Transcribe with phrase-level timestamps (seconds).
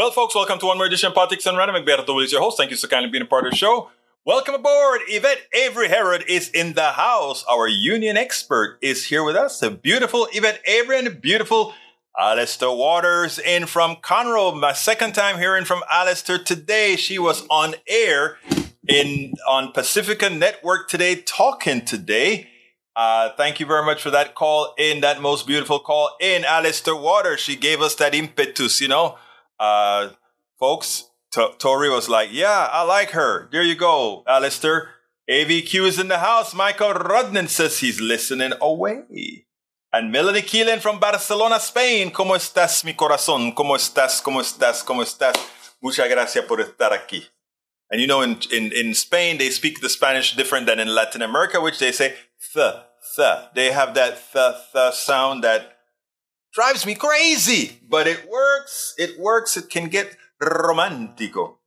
[0.00, 1.68] Well, folks, welcome to one more edition of Politics Done Right.
[1.68, 2.56] Egberto is your host.
[2.56, 3.90] Thank you so kindly being a part of the show.
[4.24, 5.02] Welcome aboard.
[5.06, 7.44] Yvette Avery Herod is in the house.
[7.44, 9.60] Our union expert is here with us.
[9.60, 11.74] The beautiful Yvette Avery and beautiful
[12.18, 14.58] Alistair Waters in from Conroe.
[14.58, 16.96] My second time hearing from Alistair today.
[16.96, 18.38] She was on air
[18.88, 22.48] in on Pacifica Network today, talking today.
[22.96, 26.96] Uh, thank you very much for that call in, that most beautiful call in, Alistair
[26.96, 27.40] Waters.
[27.40, 29.18] She gave us that impetus, you know.
[29.60, 30.08] Uh,
[30.58, 33.48] folks, T- Tori was like, yeah, I like her.
[33.52, 34.88] There you go, Alistair.
[35.30, 36.54] AVQ is in the house.
[36.54, 39.44] Michael Rudnan says he's listening away.
[39.92, 42.10] And Melanie Keelan from Barcelona, Spain.
[42.10, 43.54] ¿Cómo estás, mi corazón?
[43.54, 44.22] ¿Cómo estás?
[44.22, 44.82] ¿Cómo estás?
[44.82, 45.36] ¿Cómo estás?
[45.82, 47.26] Muchas gracias por estar aquí.
[47.90, 51.22] And you know, in, in, in Spain, they speak the Spanish different than in Latin
[51.22, 52.14] America, which they say
[52.54, 52.74] th,
[53.16, 53.38] th.
[53.54, 55.79] They have that th, th sound that
[56.52, 58.94] drives me crazy, but it works.
[58.98, 59.56] It works.
[59.56, 61.58] It can get romantico.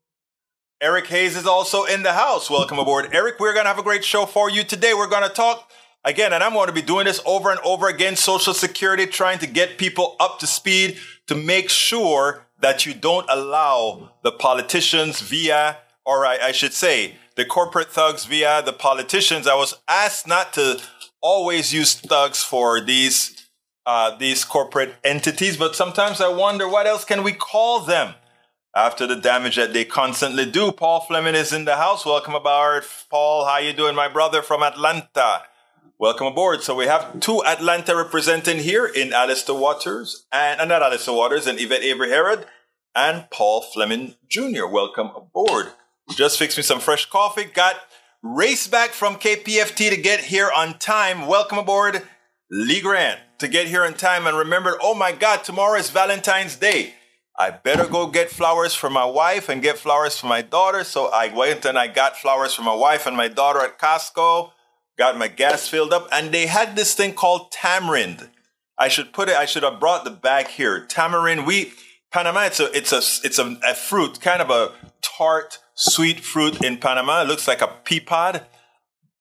[0.81, 2.49] Eric Hayes is also in the house.
[2.49, 3.39] Welcome aboard, Eric.
[3.39, 4.93] We're going to have a great show for you today.
[4.93, 5.71] We're going to talk
[6.03, 9.39] again, and I'm going to be doing this over and over again Social Security, trying
[9.39, 15.21] to get people up to speed to make sure that you don't allow the politicians
[15.21, 19.47] via, or I, I should say, the corporate thugs via the politicians.
[19.47, 20.81] I was asked not to
[21.21, 23.32] always use thugs for these
[23.85, 28.15] uh, these corporate entities, but sometimes I wonder what else can we call them
[28.75, 30.71] after the damage that they constantly do.
[30.71, 32.05] Paul Fleming is in the house.
[32.05, 33.45] Welcome aboard, Paul.
[33.45, 35.43] How you doing, my brother from Atlanta?
[35.99, 36.63] Welcome aboard.
[36.63, 41.45] So we have two Atlanta representing here in Alistair Waters and uh, not Alistair Waters
[41.45, 42.45] and Yvette Avery Herod
[42.95, 44.65] and Paul Fleming Jr.
[44.65, 45.71] Welcome aboard.
[46.15, 47.45] Just fixed me some fresh coffee.
[47.45, 47.75] Got
[48.21, 51.27] race back from KPFT to get here on time.
[51.27, 52.01] Welcome aboard,
[52.49, 56.55] Lee Grant to get here in time and remembered, oh my God, tomorrow is Valentine's
[56.55, 56.95] Day.
[57.37, 60.83] I better go get flowers for my wife and get flowers for my daughter.
[60.83, 64.51] So I went and I got flowers for my wife and my daughter at Costco,
[64.97, 68.29] got my gas filled up, and they had this thing called tamarind.
[68.77, 70.85] I should put it, I should have brought the bag here.
[70.85, 71.73] Tamarind, we,
[72.11, 74.71] Panama, it's a, it's a, it's a, a fruit, kind of a
[75.01, 77.23] tart, sweet fruit in Panama.
[77.23, 78.45] It looks like a pea pod,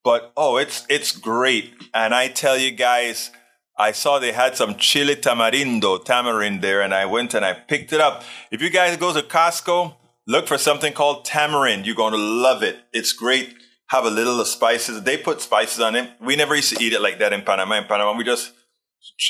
[0.04, 1.72] but oh, it's, it's great.
[1.94, 3.30] And I tell you guys,
[3.78, 7.92] I saw they had some chili tamarindo, tamarind there, and I went and I picked
[7.92, 8.22] it up.
[8.50, 9.94] If you guys go to Costco,
[10.26, 11.86] look for something called tamarind.
[11.86, 12.76] You're going to love it.
[12.92, 13.54] It's great.
[13.88, 15.02] Have a little of spices.
[15.02, 16.10] They put spices on it.
[16.20, 17.76] We never used to eat it like that in Panama.
[17.78, 18.52] In Panama, we just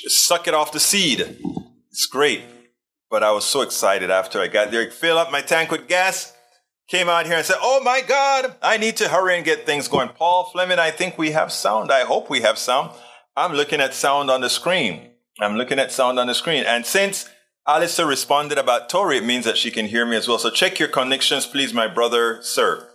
[0.08, 1.20] suck it off the seed.
[1.91, 2.42] It's great.
[3.10, 4.91] But I was so excited after I got there.
[4.91, 6.32] Fill up my tank with gas.
[6.88, 9.88] Came out here and said, Oh my God, I need to hurry and get things
[9.88, 10.09] going.
[10.09, 11.92] Paul Fleming, I think we have sound.
[11.92, 12.91] I hope we have sound.
[13.37, 15.10] I'm looking at sound on the screen.
[15.41, 16.65] I'm looking at sound on the screen.
[16.65, 17.28] And since
[17.66, 20.38] Alistair responded about Tori, it means that she can hear me as well.
[20.38, 22.88] So check your connections, please, my brother, sir.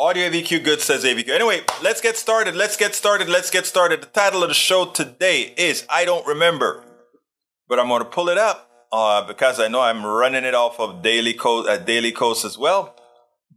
[0.00, 1.28] Audio AVQ good says AVQ.
[1.28, 2.56] Anyway, let's get started.
[2.56, 3.28] Let's get started.
[3.28, 4.02] Let's get started.
[4.02, 6.84] The title of the show today is I Don't Remember,
[7.68, 10.80] but I'm going to pull it up uh, because I know I'm running it off
[10.80, 12.94] of Daily Kos at Daily Kos as well.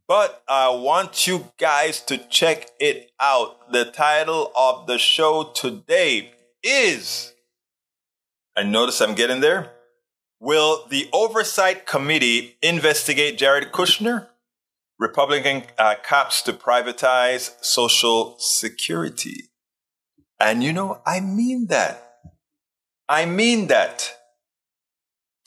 [0.07, 3.71] But I want you guys to check it out.
[3.71, 7.33] The title of the show today is,
[8.57, 9.71] I notice I'm getting there.
[10.39, 14.27] Will the Oversight Committee investigate Jared Kushner?
[14.99, 19.49] Republican uh, cops to privatize Social Security.
[20.39, 22.17] And you know, I mean that.
[23.07, 24.15] I mean that.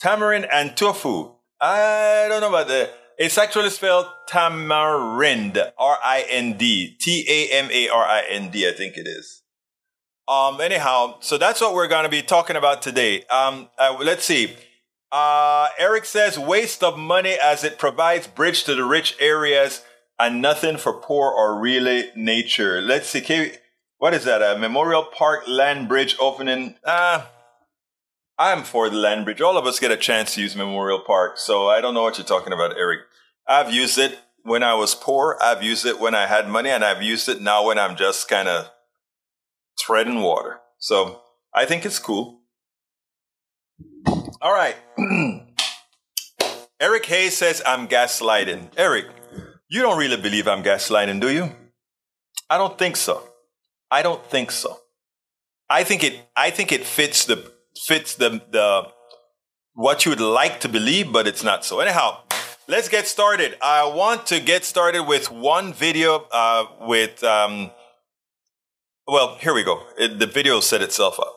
[0.01, 1.31] Tamarind and tofu.
[1.61, 9.43] I don't know about the it's actually spelled tamarind, R-I-N-D, T-A-M-A-R-I-N-D, I think it is.
[10.27, 13.23] Um, anyhow, so that's what we're going to be talking about today.
[13.25, 14.55] Um, uh, let's see.
[15.11, 19.81] Uh, Eric says waste of money as it provides bridge to the rich areas
[20.17, 22.81] and nothing for poor or really nature.
[22.81, 23.51] Let's see.
[23.97, 24.41] what is that?
[24.41, 26.75] A Memorial Park land bridge opening?
[26.85, 27.29] Ah,
[28.37, 29.41] I'm for the land bridge.
[29.41, 32.17] All of us get a chance to use Memorial Park, so I don't know what
[32.17, 33.01] you're talking about, Eric.
[33.47, 35.37] I've used it when I was poor.
[35.41, 38.27] I've used it when I had money, and I've used it now when I'm just
[38.27, 38.69] kind of
[39.79, 40.59] treading water.
[40.79, 41.21] So
[41.53, 42.41] I think it's cool.
[44.41, 44.75] All right.
[46.81, 48.69] Eric Hayes says I'm gaslighting.
[48.75, 49.05] Eric,
[49.69, 51.51] you don't really believe I'm gaslighting, do you?
[52.49, 53.27] I don't think so.
[53.89, 54.77] I don't think so.
[55.69, 58.87] I think it I think it fits the fits the, the
[59.73, 61.79] what you would like to believe, but it's not so.
[61.79, 62.19] Anyhow,
[62.67, 63.57] let's get started.
[63.61, 67.71] I want to get started with one video uh, with, um,
[69.07, 69.83] well, here we go.
[69.97, 71.35] It, the video set itself up.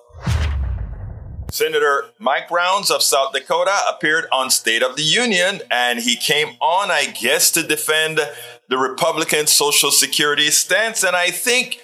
[1.51, 6.49] Senator Mike Rounds of South Dakota appeared on State of the Union and he came
[6.61, 8.21] on, I guess, to defend
[8.69, 11.03] the Republican Social Security stance.
[11.03, 11.81] And I think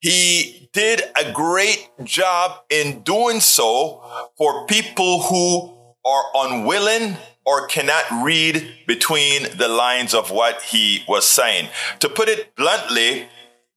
[0.00, 4.02] he did a great job in doing so
[4.36, 5.74] for people who
[6.04, 11.68] are unwilling or cannot read between the lines of what he was saying.
[12.00, 13.28] To put it bluntly,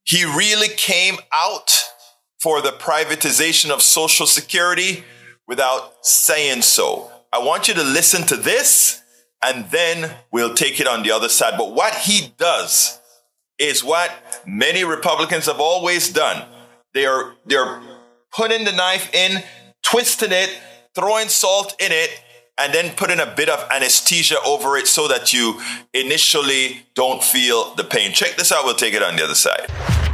[0.04, 1.70] he really came out
[2.40, 5.04] for the privatization of Social Security
[5.46, 7.10] without saying so.
[7.32, 9.02] I want you to listen to this
[9.42, 11.54] and then we'll take it on the other side.
[11.56, 13.00] But what he does
[13.58, 14.10] is what
[14.46, 16.46] many Republicans have always done.
[16.94, 17.80] They're, they're
[18.32, 19.42] putting the knife in,
[19.82, 20.58] twisting it,
[20.94, 22.10] throwing salt in it,
[22.58, 25.60] and then putting a bit of anesthesia over it so that you
[25.94, 28.12] initially don't feel the pain.
[28.12, 28.64] Check this out.
[28.64, 30.11] We'll take it on the other side.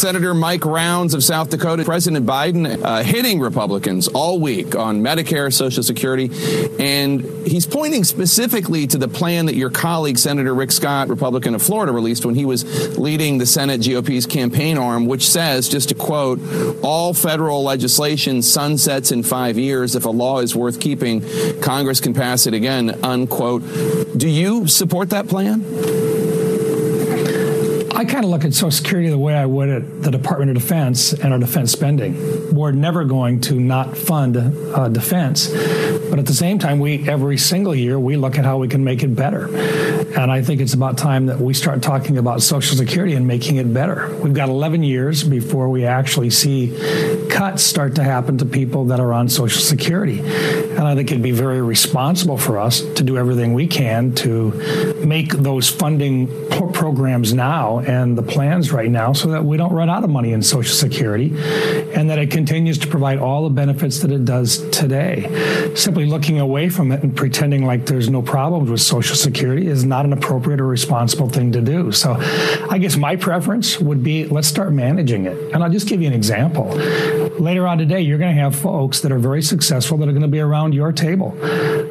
[0.00, 5.52] Senator Mike Rounds of South Dakota, President Biden uh, hitting Republicans all week on Medicare,
[5.52, 6.30] Social Security,
[6.80, 11.60] and he's pointing specifically to the plan that your colleague, Senator Rick Scott, Republican of
[11.60, 15.94] Florida, released when he was leading the Senate GOP's campaign arm, which says, just to
[15.94, 16.40] quote,
[16.82, 19.94] all federal legislation sunsets in five years.
[19.94, 21.22] If a law is worth keeping,
[21.60, 23.62] Congress can pass it again, unquote.
[24.16, 26.29] Do you support that plan?
[28.00, 30.56] I kind of look at Social Security the way I would at the Department of
[30.56, 32.16] Defense and our defense spending.
[32.50, 35.48] We're never going to not fund uh, defense,
[36.08, 38.84] but at the same time, we every single year we look at how we can
[38.84, 39.48] make it better.
[40.16, 43.56] And I think it's about time that we start talking about Social Security and making
[43.56, 44.12] it better.
[44.22, 46.76] We've got 11 years before we actually see
[47.30, 50.18] cuts start to happen to people that are on Social Security.
[50.20, 54.50] And I think it'd be very responsible for us to do everything we can to
[55.04, 59.72] make those funding pro- programs now and the plans right now so that we don't
[59.72, 61.26] run out of money in Social Security
[61.94, 65.72] and that it continues to provide all the benefits that it does today.
[65.74, 69.84] Simply looking away from it and pretending like there's no problems with Social Security is
[69.84, 71.92] not an appropriate or responsible thing to do.
[71.92, 72.16] So
[72.70, 75.36] I guess my preference would be let's start managing it.
[75.52, 76.66] And I'll just give you an example.
[77.40, 80.22] Later on today, you're going to have folks that are very successful that are going
[80.22, 81.30] to be around your table.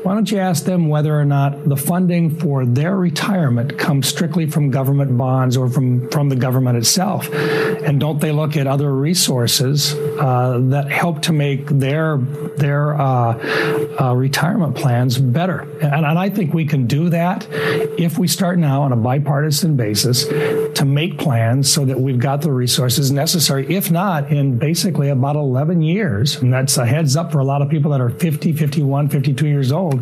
[0.04, 4.46] Why don't you ask them whether or not the funding for their retirement comes strictly
[4.50, 7.30] from government bonds or from from the government itself?
[7.34, 13.96] And don't they look at other resources uh, that help to make their their uh,
[14.00, 15.62] uh, retirement plans better?
[15.82, 17.48] And, and I think we can do that
[17.98, 22.42] if we start now on a bipartisan basis to make plans so that we've got
[22.42, 23.74] the resources necessary.
[23.74, 27.62] If not, in basically about 11 years, and that's a heads up for a lot
[27.62, 30.02] of people that are 50, 51, 52 years old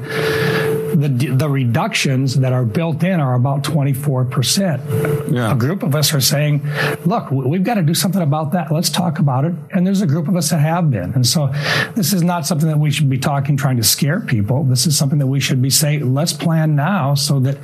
[0.98, 5.32] the the reductions that are built in are about 24%.
[5.32, 5.52] Yeah.
[5.52, 6.68] A group of us are saying,
[7.06, 8.72] look, we've got to do something about that.
[8.72, 9.54] Let's talk about it.
[9.72, 11.14] And there's a group of us that have been.
[11.14, 11.48] And so
[11.96, 14.64] this is not something that we should be talking, trying to scare people.
[14.64, 17.58] This is something that we should be saying, let's plan now so that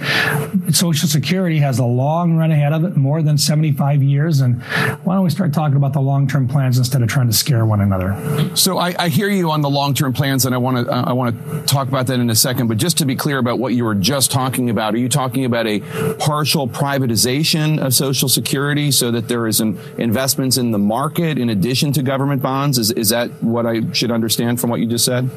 [0.72, 4.42] Social Security has a long run ahead of it, more than 75 years.
[4.42, 4.62] And
[5.04, 7.66] why don't we start talking about the long term plans instead of trying to scare
[7.66, 8.56] one another?
[8.56, 11.14] So I, I hear you on the long term plans, and I want to I
[11.14, 12.68] want to talk about that in a second.
[12.68, 15.46] But just to be clear about what you were just talking about, are you talking
[15.46, 15.80] about a
[16.20, 21.50] partial privatization of Social Security so that there is an investments in the market in
[21.50, 22.78] addition to government bonds?
[22.78, 25.30] Is is that what I should understand from what you just said?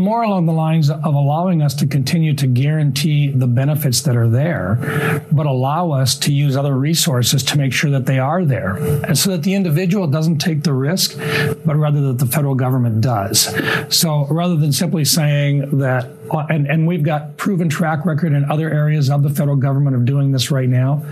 [0.00, 4.28] More along the lines of allowing us to continue to guarantee the benefits that are
[4.28, 8.76] there, but allow us to use other resources to make sure that they are there.
[9.04, 11.18] And so that the individual doesn't take the risk,
[11.64, 13.54] but rather that the federal government does.
[13.94, 18.70] So rather than simply saying that and, and we've got proven track record in other
[18.70, 21.02] areas of the federal government of doing this right now.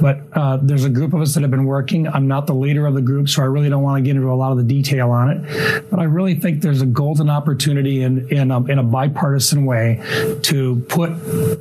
[0.00, 2.08] But uh, there's a group of us that have been working.
[2.08, 4.30] I'm not the leader of the group, so I really don't want to get into
[4.30, 5.90] a lot of the detail on it.
[5.90, 10.02] But I really think there's a golden opportunity in in a, in a bipartisan way
[10.42, 11.10] to put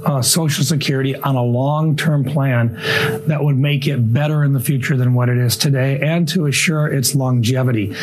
[0.06, 2.74] uh, Social Security on a long term plan
[3.28, 6.48] that would make it better in the future than what it is today, and to
[6.48, 7.96] assure its longevity.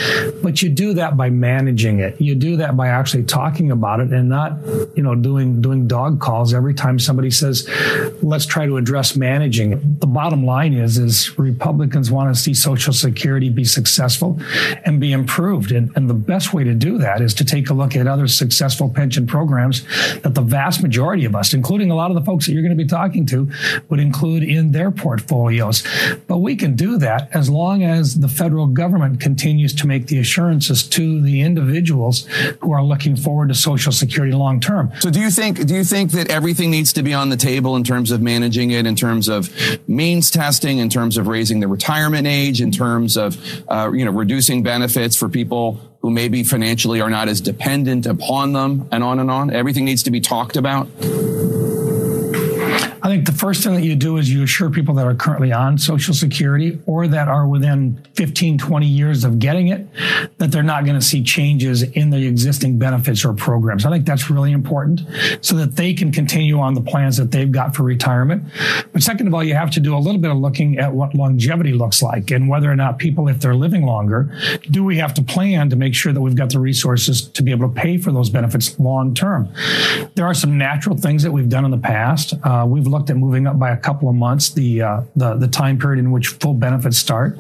[0.43, 2.21] But you do that by managing it.
[2.21, 4.59] You do that by actually talking about it and not.
[5.03, 7.69] You know, doing doing dog calls every time somebody says,
[8.23, 12.93] "Let's try to address managing." The bottom line is, is Republicans want to see Social
[12.93, 14.39] Security be successful
[14.85, 17.75] and be improved, and, and the best way to do that is to take a
[17.75, 19.85] look at other successful pension programs
[20.21, 22.79] that the vast majority of us, including a lot of the folks that you're going
[22.79, 23.51] to be talking to,
[23.89, 25.83] would include in their portfolios.
[26.29, 30.21] But we can do that as long as the federal government continues to make the
[30.21, 32.29] assurances to the individuals
[32.61, 34.92] who are looking forward to Social Security long term.
[35.01, 37.77] So do you think do you think that everything needs to be on the table
[37.77, 39.51] in terms of managing it, in terms of
[39.89, 43.37] means testing, in terms of raising the retirement age, in terms of
[43.69, 48.53] uh, you know reducing benefits for people who maybe financially are not as dependent upon
[48.53, 49.51] them and on and on.
[49.51, 50.89] Everything needs to be talked about.
[53.05, 55.53] I think the first thing that you do is you assure people that are currently
[55.53, 59.89] on Social Security or that are within 15, 20 years of getting it
[60.39, 63.85] that they're not going to see changes in the existing benefits or programs.
[63.85, 65.01] I think that's really important
[65.41, 68.45] so that they can continue on the plans that they've got for retirement.
[68.93, 71.13] But second of all, you have to do a little bit of looking at what
[71.13, 74.33] longevity looks like and whether or not people, if they're living longer,
[74.71, 77.51] do we have to plan to make sure that we've got the resources to be
[77.51, 79.53] able to pay for those benefits long term?
[80.15, 82.35] There are some natural things that we've done in the past.
[82.45, 85.49] Uh, we've looked at moving up by a couple of months the uh, the the
[85.49, 87.39] time period in which full benefits start.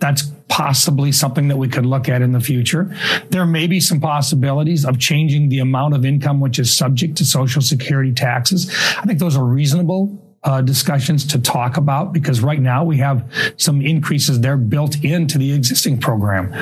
[0.00, 2.94] That's possibly something that we could look at in the future.
[3.30, 7.24] There may be some possibilities of changing the amount of income which is subject to
[7.24, 8.72] Social Security taxes.
[8.98, 13.24] I think those are reasonable uh, discussions to talk about because right now we have
[13.56, 16.52] some increases there built into the existing program.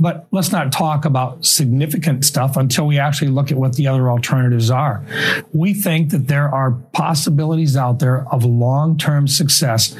[0.00, 4.10] But let's not talk about significant stuff until we actually look at what the other
[4.10, 5.04] alternatives are.
[5.52, 9.94] We think that there are possibilities out there of long term success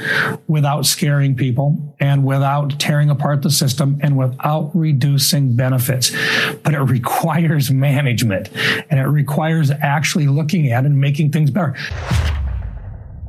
[0.46, 6.10] without scaring people and without tearing apart the system and without reducing benefits.
[6.62, 8.48] But it requires management
[8.88, 11.74] and it requires actually looking at and making things better.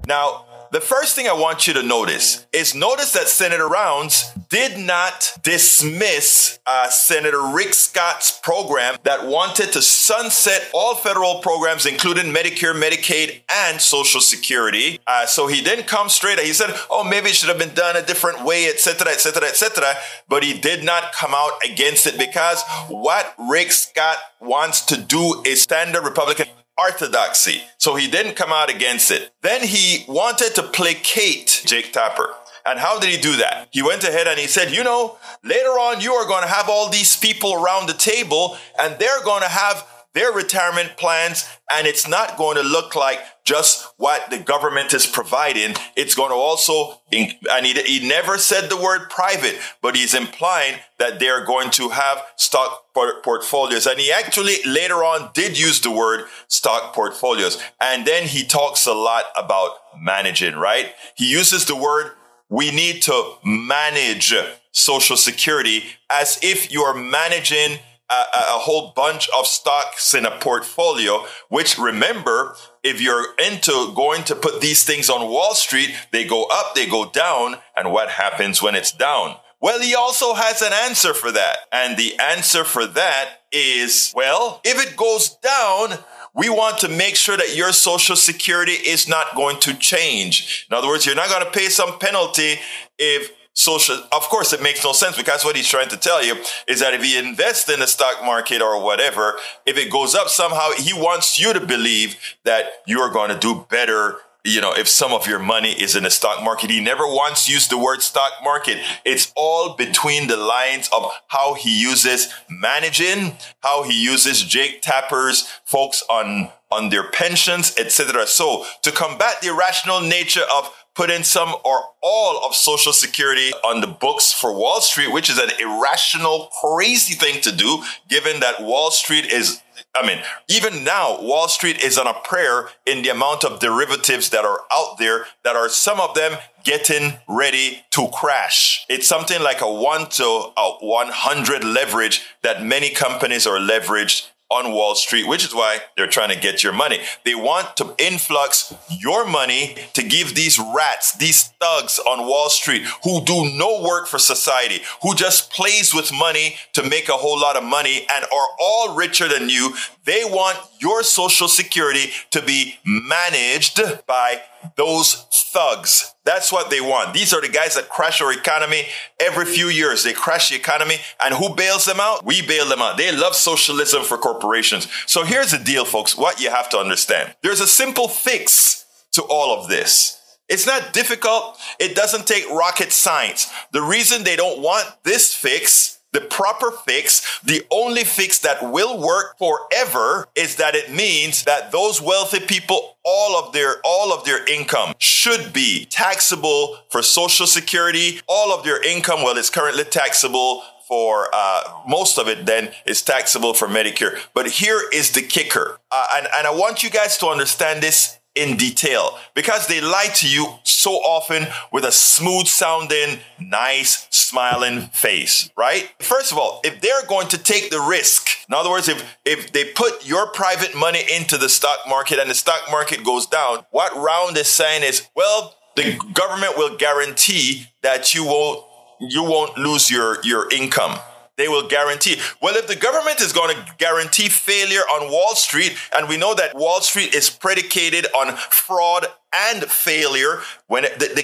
[0.08, 4.80] Now, the first thing I want you to notice is notice that Senator Rounds did
[4.80, 12.34] not dismiss uh, Senator Rick Scott's program that wanted to sunset all federal programs, including
[12.34, 15.00] Medicare, Medicaid, and Social Security.
[15.08, 16.40] Uh, so he didn't come straight.
[16.40, 19.94] He said, "Oh, maybe it should have been done a different way, etc., etc., etc."
[20.30, 25.42] But he did not come out against it because what Rick Scott wants to do
[25.46, 26.48] is standard Republican
[26.78, 27.62] orthodoxy.
[27.78, 29.32] So he didn't come out against it.
[29.42, 32.34] Then he wanted to placate Jake Tapper.
[32.66, 33.70] And how did he do that?
[33.72, 36.68] He went ahead and he said, you know, later on you are going to have
[36.70, 41.86] all these people around the table and they're going to have their retirement plans and
[41.86, 45.76] it's not going to look like just what the government is providing.
[45.96, 50.80] It's going to also, and he, he never said the word private, but he's implying
[50.98, 52.86] that they're going to have stock
[53.24, 53.86] portfolios.
[53.86, 57.62] And he actually later on did use the word stock portfolios.
[57.80, 60.94] And then he talks a lot about managing, right?
[61.16, 62.12] He uses the word
[62.50, 64.34] we need to manage
[64.72, 71.26] social security as if you're managing a, a, whole bunch of stocks in a portfolio,
[71.50, 76.46] which remember, if you're into going to put these things on Wall Street, they go
[76.52, 77.58] up, they go down.
[77.76, 79.36] And what happens when it's down?
[79.60, 81.58] Well, he also has an answer for that.
[81.72, 85.98] And the answer for that is, well, if it goes down,
[86.34, 90.68] we want to make sure that your social security is not going to change.
[90.70, 92.60] In other words, you're not going to pay some penalty
[93.00, 96.36] if social of course it makes no sense because what he's trying to tell you
[96.68, 99.34] is that if he invests in the stock market or whatever
[99.66, 103.66] if it goes up somehow he wants you to believe that you're going to do
[103.68, 106.70] better you know if some of your money is in the stock market.
[106.70, 108.78] He never once used the word stock market.
[109.04, 115.48] It's all between the lines of how he uses managing how he uses jake tapper's
[115.66, 121.54] folks on on their pensions etc so to combat the irrational nature of putting some
[121.64, 126.50] or all of Social Security on the books for Wall Street, which is an irrational,
[126.60, 129.62] crazy thing to do, given that Wall Street is
[129.96, 134.32] I mean, even now, Wall Street is on a prayer in the amount of derivatives
[134.32, 138.86] that are out there that are some of them getting ready to crash.
[138.90, 140.24] It's something like a one to
[140.58, 146.08] a 100 leverage that many companies are leveraged on Wall Street, which is why they're
[146.08, 147.00] trying to get your money.
[147.26, 152.84] They want to influx your money to give these rats, these thugs on Wall Street
[153.04, 157.40] who do no work for society, who just plays with money to make a whole
[157.40, 159.76] lot of money and are all richer than you.
[160.06, 164.42] They want your social security to be managed by
[164.76, 166.14] those thugs.
[166.26, 167.14] That's what they want.
[167.14, 168.84] These are the guys that crash our economy
[169.20, 170.04] every few years.
[170.04, 172.26] They crash the economy and who bails them out?
[172.26, 172.98] We bail them out.
[172.98, 174.88] They love socialism for corporations.
[175.06, 176.18] So here's the deal, folks.
[176.18, 177.36] What you have to understand.
[177.42, 180.22] There's a simple fix to all of this.
[180.50, 181.58] It's not difficult.
[181.80, 183.52] It doesn't take rocket science.
[183.72, 189.00] The reason they don't want this fix the proper fix, the only fix that will
[189.00, 194.26] work forever is that it means that those wealthy people all of their all of
[194.26, 198.20] their income should be taxable for social security.
[198.28, 203.02] All of their income well it's currently taxable for uh, most of it then is
[203.02, 204.18] taxable for medicare.
[204.34, 205.78] But here is the kicker.
[205.92, 210.10] Uh, and, and i want you guys to understand this in detail because they lie
[210.16, 215.92] to you so often with a smooth sounding, nice, smiling face, right?
[216.00, 219.52] First of all, if they're going to take the risk, in other words, if, if
[219.54, 223.66] they put your private money into the stock market and the stock market goes down,
[223.72, 228.64] what Round is saying is, well, the government will guarantee that you won't
[229.00, 231.00] you won't lose your, your income.
[231.38, 232.18] They will guarantee.
[232.42, 236.34] Well, if the government is going to guarantee failure on Wall Street, and we know
[236.34, 241.22] that Wall Street is predicated on fraud and failure, when the, the,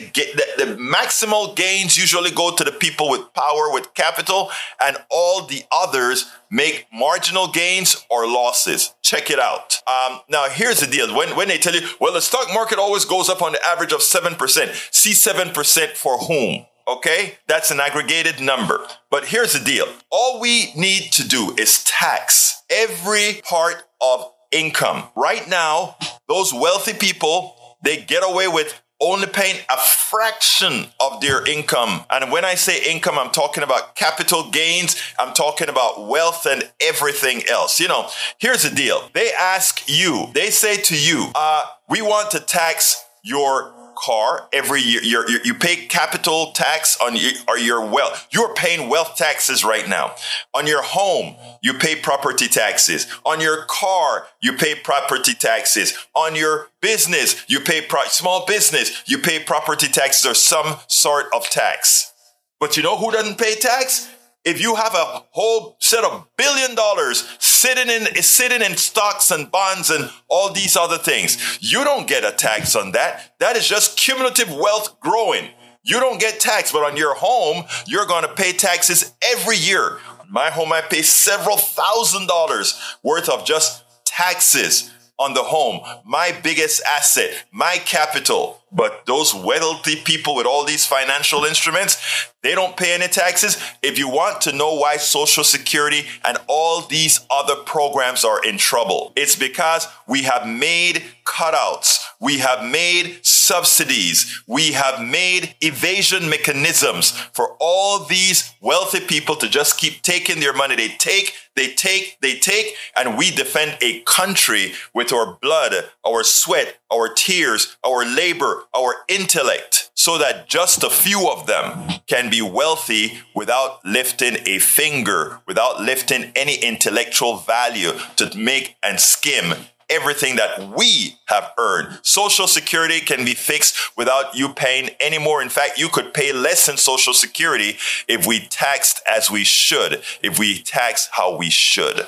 [0.57, 5.47] the, the maximal gains usually go to the people with power, with capital, and all
[5.47, 8.93] the others make marginal gains or losses.
[9.01, 9.81] Check it out.
[9.87, 11.15] Um, now, here's the deal.
[11.15, 13.91] When, when they tell you, well, the stock market always goes up on the average
[13.91, 16.67] of 7%, see 7% for whom?
[16.87, 18.85] Okay, that's an aggregated number.
[19.09, 25.05] But here's the deal all we need to do is tax every part of income.
[25.15, 25.97] Right now,
[26.27, 32.05] those wealthy people, they get away with only paying a fraction of their income.
[32.09, 36.69] And when I say income, I'm talking about capital gains, I'm talking about wealth and
[36.81, 37.79] everything else.
[37.79, 38.09] You know,
[38.39, 43.03] here's the deal they ask you, they say to you, uh, we want to tax
[43.23, 45.01] your car every year.
[45.03, 48.27] You're, you're, you pay capital tax on your, or your wealth.
[48.31, 50.15] You're paying wealth taxes right now.
[50.53, 53.07] On your home, you pay property taxes.
[53.25, 55.97] On your car, you pay property taxes.
[56.15, 61.25] On your business, you pay pro- small business, you pay property taxes or some sort
[61.33, 62.13] of tax.
[62.59, 64.09] But you know who doesn't pay tax?
[64.45, 69.49] If you have a whole set of billion dollars sitting in sitting in stocks and
[69.49, 73.33] bonds and all these other things, you don't get a tax on that.
[73.39, 75.49] That is just cumulative wealth growing.
[75.83, 79.99] You don't get tax, but on your home, you're going to pay taxes every year.
[80.19, 85.81] On my home, I pay several thousand dollars worth of just taxes on the home,
[86.05, 88.62] my biggest asset, my capital.
[88.75, 91.97] But those wealthy people with all these financial instruments,
[92.41, 93.57] they don't pay any taxes.
[93.81, 98.57] If you want to know why Social Security and all these other programs are in
[98.57, 106.29] trouble, it's because we have made cutouts, we have made subsidies, we have made evasion
[106.29, 110.75] mechanisms for all these wealthy people to just keep taking their money.
[110.75, 115.73] They take, they take, they take, and we defend a country with our blood,
[116.05, 121.99] our sweat, our tears, our labor, our intellect, so that just a few of them
[122.07, 128.99] can be wealthy without lifting a finger, without lifting any intellectual value to make and
[128.99, 129.53] skim
[129.93, 131.99] everything that we have earned.
[132.01, 135.41] Social Security can be fixed without you paying any more.
[135.41, 137.77] In fact, you could pay less in Social Security
[138.07, 142.07] if we taxed as we should, if we tax how we should.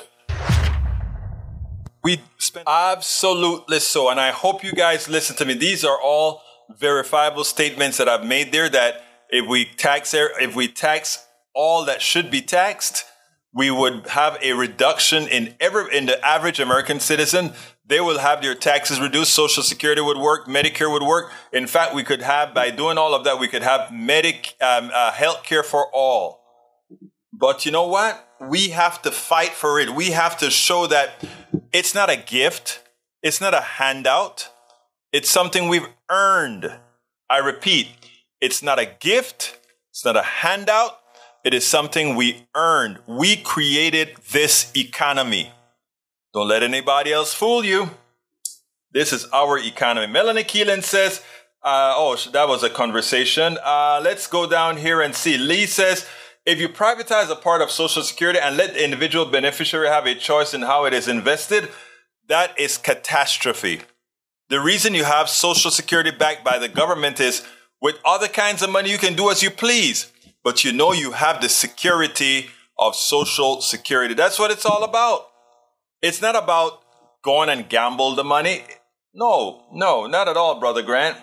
[2.02, 4.10] We spend absolutely so.
[4.10, 5.54] And I hope you guys listen to me.
[5.54, 6.42] These are all
[6.76, 11.84] verifiable statements that I've made there that if we tax er, if we tax all
[11.86, 13.04] that should be taxed,
[13.52, 17.54] we would have a reduction in every in the average American citizen.
[17.88, 19.32] They will have their taxes reduced.
[19.32, 20.46] Social Security would work.
[20.46, 21.30] Medicare would work.
[21.52, 24.90] In fact, we could have by doing all of that, we could have medic um,
[24.92, 26.42] uh, health care for all.
[27.32, 28.28] But you know what?
[28.40, 29.90] We have to fight for it.
[29.90, 31.24] We have to show that
[31.72, 32.82] it's not a gift,
[33.22, 34.50] it's not a handout,
[35.12, 36.72] it's something we've earned.
[37.30, 37.88] I repeat,
[38.40, 39.58] it's not a gift,
[39.90, 40.98] it's not a handout,
[41.44, 42.98] it is something we earned.
[43.06, 45.52] We created this economy.
[46.36, 47.88] Don't let anybody else fool you.
[48.92, 50.06] This is our economy.
[50.06, 51.22] Melanie Keelan says,
[51.62, 53.56] uh, oh, that was a conversation.
[53.64, 55.38] Uh, let's go down here and see.
[55.38, 56.06] Lee says,
[56.44, 60.14] if you privatize a part of Social Security and let the individual beneficiary have a
[60.14, 61.70] choice in how it is invested,
[62.28, 63.80] that is catastrophe.
[64.50, 67.46] The reason you have Social Security backed by the government is
[67.80, 70.12] with other kinds of money, you can do as you please,
[70.44, 74.12] but you know you have the security of Social Security.
[74.12, 75.28] That's what it's all about.
[76.06, 76.82] It's not about
[77.24, 78.62] going and gamble the money.
[79.12, 81.16] No, no, not at all, Brother Grant.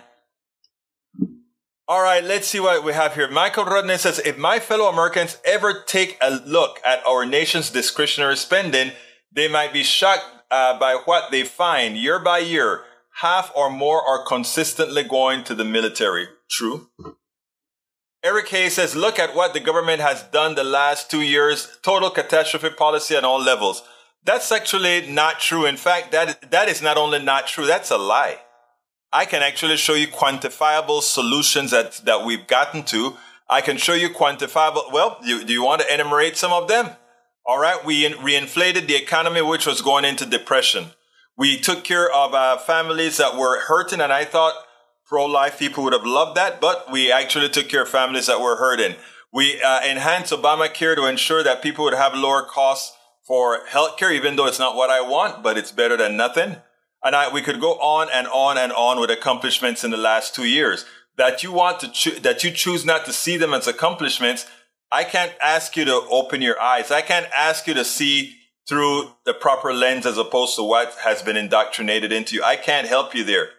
[1.87, 3.29] All right, let's see what we have here.
[3.29, 8.35] Michael Rodney says, if my fellow Americans ever take a look at our nation's discretionary
[8.35, 8.91] spending,
[9.31, 12.83] they might be shocked uh, by what they find year by year.
[13.21, 16.27] Half or more are consistently going to the military.
[16.51, 16.89] True.
[18.21, 21.77] Eric Hayes says, look at what the government has done the last two years.
[21.83, 23.83] Total catastrophe policy on all levels.
[24.25, 25.65] That's actually not true.
[25.65, 28.37] In fact, that, that is not only not true, that's a lie.
[29.11, 33.17] I can actually show you quantifiable solutions that, that we've gotten to.
[33.49, 34.91] I can show you quantifiable.
[34.91, 36.89] Well, do, do you want to enumerate some of them?
[37.45, 37.83] All right.
[37.83, 40.85] We in, reinflated the economy, which was going into depression.
[41.37, 44.01] We took care of uh, families that were hurting.
[44.01, 44.53] And I thought
[45.05, 48.39] pro life people would have loved that, but we actually took care of families that
[48.39, 48.95] were hurting.
[49.33, 54.35] We uh, enhanced Obamacare to ensure that people would have lower costs for healthcare, even
[54.35, 56.57] though it's not what I want, but it's better than nothing.
[57.03, 60.35] And I, we could go on and on and on with accomplishments in the last
[60.35, 60.85] two years
[61.17, 64.47] that you want to cho- that you choose not to see them as accomplishments.
[64.91, 66.91] I can't ask you to open your eyes.
[66.91, 68.35] I can't ask you to see
[68.67, 72.43] through the proper lens as opposed to what has been indoctrinated into you.
[72.43, 73.49] I can't help you there.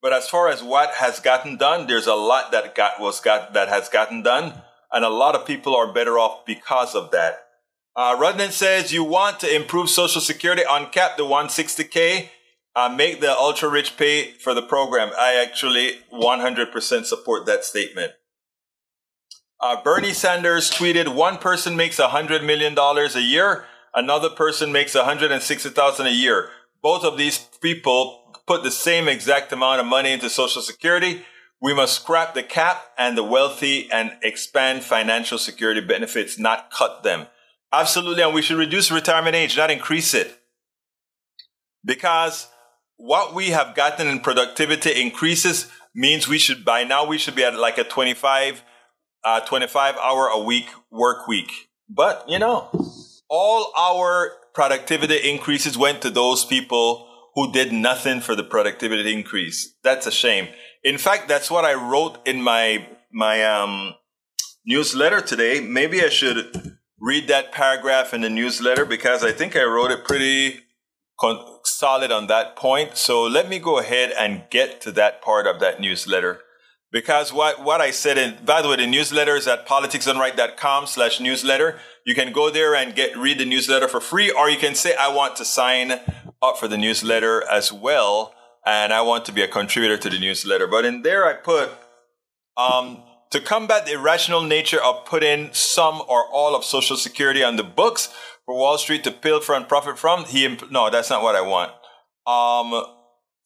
[0.00, 3.54] But as far as what has gotten done, there's a lot that got was got
[3.54, 7.43] that has gotten done, and a lot of people are better off because of that.
[7.96, 12.28] Uh, Rudnan says you want to improve Social Security, uncap the 160k,
[12.74, 15.12] uh, make the ultra rich pay for the program.
[15.16, 18.12] I actually 100% support that statement.
[19.60, 23.64] Uh, Bernie Sanders tweeted, one person makes $100 million a year.
[23.94, 26.50] Another person makes 160,000 a year.
[26.82, 31.22] Both of these people put the same exact amount of money into Social Security.
[31.62, 37.04] We must scrap the cap and the wealthy and expand financial security benefits, not cut
[37.04, 37.28] them.
[37.72, 38.22] Absolutely.
[38.22, 40.38] And we should reduce retirement age, not increase it.
[41.84, 42.48] Because
[42.96, 47.44] what we have gotten in productivity increases means we should, by now, we should be
[47.44, 48.62] at like a 25,
[49.24, 51.50] uh, 25 hour a week work week.
[51.88, 52.68] But, you know,
[53.28, 59.74] all our productivity increases went to those people who did nothing for the productivity increase.
[59.82, 60.48] That's a shame.
[60.82, 63.94] In fact, that's what I wrote in my, my, um,
[64.64, 65.60] newsletter today.
[65.60, 70.04] Maybe I should read that paragraph in the newsletter because I think I wrote it
[70.04, 70.60] pretty
[71.20, 72.96] con- solid on that point.
[72.96, 76.40] So let me go ahead and get to that part of that newsletter.
[76.90, 81.20] Because what, what I said, in, by the way, the newsletter is at politicsdoneright.com slash
[81.20, 81.78] newsletter.
[82.06, 84.94] You can go there and get read the newsletter for free, or you can say,
[84.94, 85.92] I want to sign
[86.40, 88.32] up for the newsletter as well,
[88.64, 90.68] and I want to be a contributor to the newsletter.
[90.68, 91.70] But in there, I put,
[92.56, 93.02] um,
[93.34, 97.64] to combat the irrational nature of putting some or all of Social Security on the
[97.64, 98.08] books
[98.46, 101.72] for Wall Street to pilfer and profit from, he, no, that's not what I want.
[102.28, 102.84] Um,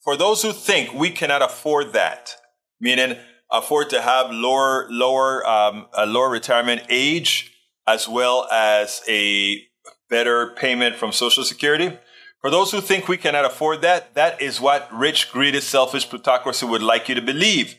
[0.03, 2.35] for those who think we cannot afford that,
[2.79, 3.17] meaning
[3.51, 7.51] afford to have lower, lower, um, a lower retirement age,
[7.87, 9.59] as well as a
[10.07, 11.97] better payment from Social Security.
[12.41, 16.67] For those who think we cannot afford that, that is what rich, greedy, selfish plutocracy
[16.67, 17.73] would like you to believe.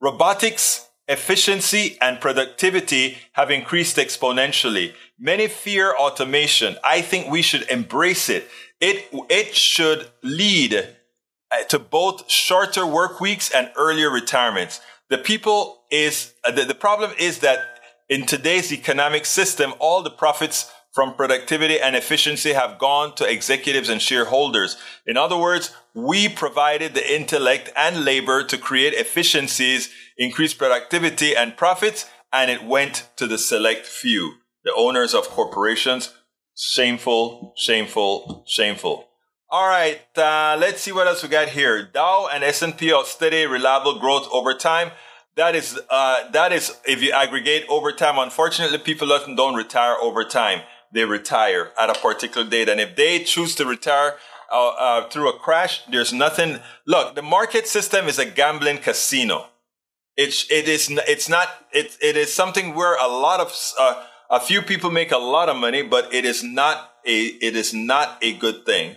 [0.00, 4.92] Robotics, efficiency, and productivity have increased exponentially.
[5.18, 6.76] Many fear automation.
[6.82, 8.48] I think we should embrace it.
[8.80, 14.80] It, it should lead uh, to both shorter work weeks and earlier retirements.
[15.08, 17.58] The people is, uh, the, the problem is that
[18.08, 23.90] in today's economic system, all the profits from productivity and efficiency have gone to executives
[23.90, 24.78] and shareholders.
[25.06, 31.54] In other words, we provided the intellect and labor to create efficiencies, increase productivity and
[31.54, 36.14] profits, and it went to the select few, the owners of corporations.
[36.56, 39.06] Shameful, shameful, shameful.
[39.50, 41.82] All right, uh, let's see what else we got here.
[41.82, 44.92] Dow and S&P are steady, reliable growth over time.
[45.36, 49.96] That is, uh, that is, if you aggregate over time, unfortunately, people often don't retire
[50.00, 50.62] over time.
[50.96, 52.70] They retire at a particular date.
[52.70, 54.14] And if they choose to retire
[54.50, 56.60] uh, uh, through a crash, there's nothing.
[56.86, 59.48] Look, the market system is a gambling casino.
[60.16, 64.40] It's, it is, it's not, it, it is something where a lot of, uh, a
[64.40, 68.16] few people make a lot of money, but it is not a, it is not
[68.22, 68.96] a good thing.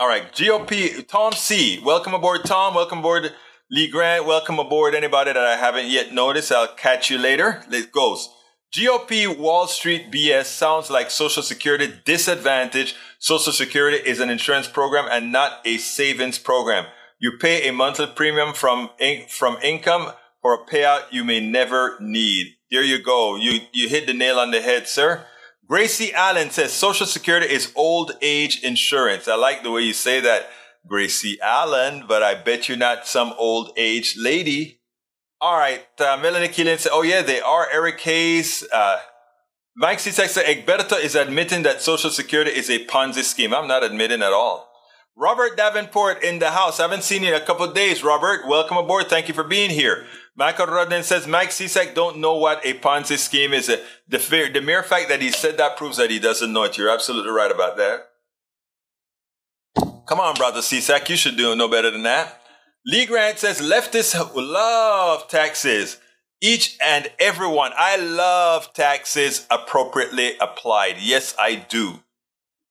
[0.00, 1.80] All right, GOP, Tom C.
[1.84, 2.74] Welcome aboard, Tom.
[2.74, 3.32] Welcome aboard,
[3.70, 4.26] Lee Grant.
[4.26, 6.50] Welcome aboard, anybody that I haven't yet noticed.
[6.50, 7.62] I'll catch you later.
[7.70, 8.28] It goes.
[8.74, 12.96] GOP Wall Street BS sounds like Social Security disadvantage.
[13.20, 16.86] Social Security is an insurance program and not a savings program.
[17.20, 20.10] You pay a monthly premium from, in- from income
[20.42, 22.48] for a payout you may never need.
[22.68, 23.36] There you go.
[23.36, 25.24] You, you hit the nail on the head, sir.
[25.68, 29.28] Gracie Allen says Social Security is old age insurance.
[29.28, 30.48] I like the way you say that,
[30.84, 34.80] Gracie Allen, but I bet you're not some old age lady.
[35.44, 35.86] All right.
[36.00, 37.68] Uh, Melanie Keelan said, oh, yeah, they are.
[37.70, 38.66] Eric Hayes.
[38.72, 38.96] Uh,
[39.76, 40.10] Mike C.
[40.10, 43.52] said, Egberto is admitting that Social Security is a Ponzi scheme.
[43.52, 44.70] I'm not admitting at all.
[45.14, 46.80] Robert Davenport in the house.
[46.80, 48.48] I haven't seen you in a couple days, Robert.
[48.48, 49.10] Welcome aboard.
[49.10, 50.06] Thank you for being here.
[50.34, 53.70] Michael Rodden says Mike Cisak don't know what a Ponzi scheme is.
[54.08, 56.78] The, fear, the mere fact that he said that proves that he doesn't know it.
[56.78, 58.06] You're absolutely right about that.
[60.08, 61.10] Come on, brother Cisak.
[61.10, 62.40] You should do no better than that.
[62.86, 65.98] Lee Grant says leftists love taxes.
[66.42, 67.72] Each and everyone.
[67.76, 70.96] I love taxes appropriately applied.
[70.98, 72.00] Yes, I do.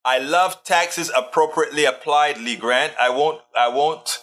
[0.05, 2.93] I love taxes appropriately applied, Lee Grant.
[2.99, 4.19] I won't, I won't,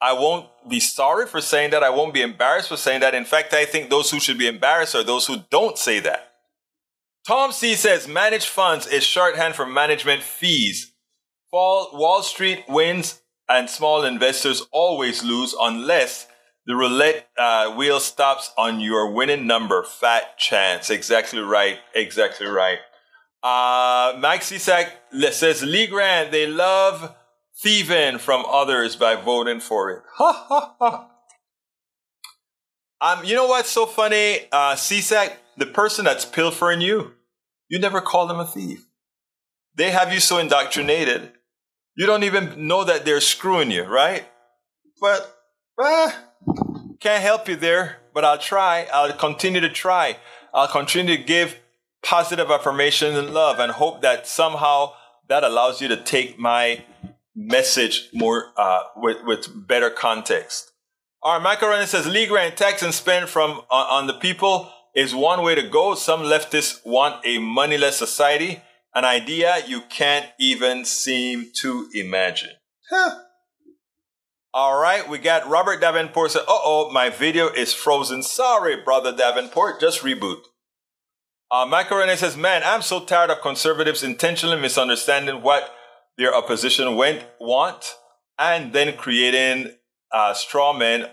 [0.00, 1.84] I won't be sorry for saying that.
[1.84, 3.14] I won't be embarrassed for saying that.
[3.14, 6.32] In fact, I think those who should be embarrassed are those who don't say that.
[7.24, 10.92] Tom C says managed funds is shorthand for management fees.
[11.52, 16.28] Fall Wall Street wins and small investors always lose unless
[16.66, 19.82] the roulette uh, wheel stops on your winning number.
[19.82, 20.88] Fat chance.
[20.88, 21.78] Exactly right.
[21.94, 22.78] Exactly right.
[23.42, 24.90] Uh, Mike Cisak
[25.32, 27.14] says Lee Grant, they love
[27.60, 30.02] thieving from others by voting for it.
[30.16, 31.10] Ha ha ha.
[33.00, 34.40] Um, you know what's so funny?
[34.52, 37.14] Uh, Cisak, the person that's pilfering you,
[37.68, 38.86] you never call them a thief.
[39.74, 41.32] They have you so indoctrinated
[42.00, 44.24] you don't even know that they're screwing you, right?
[45.02, 45.36] But,
[45.84, 46.10] eh,
[46.98, 48.88] can't help you there, but I'll try.
[48.90, 50.16] I'll continue to try.
[50.54, 51.58] I'll continue to give
[52.02, 54.94] positive affirmations and love and hope that somehow
[55.28, 56.86] that allows you to take my
[57.36, 60.72] message more uh, with, with better context.
[61.22, 65.14] All right, Michael says Lee Grant tax and spend from uh, on the people is
[65.14, 65.94] one way to go.
[65.94, 68.62] Some leftists want a moneyless society
[68.94, 72.50] an idea you can't even seem to imagine.
[72.90, 73.20] Huh.
[74.52, 78.22] All right, we got Robert Davenport said, uh oh, my video is frozen.
[78.22, 80.40] Sorry, brother Davenport, just reboot.
[81.52, 85.72] Uh, Michael Rene says, man, I'm so tired of conservatives intentionally misunderstanding what
[86.16, 87.94] their opposition went, want
[88.38, 89.72] and then creating
[90.12, 91.08] uh, straw men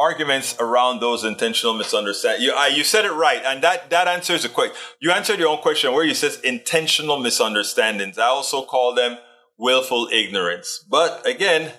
[0.00, 2.42] arguments around those intentional misunderstandings.
[2.42, 4.76] You, you said it right, and that that answers the question.
[5.00, 8.16] You answered your own question where you says intentional misunderstandings.
[8.18, 9.18] I also call them
[9.58, 10.84] willful ignorance.
[10.88, 11.72] But again,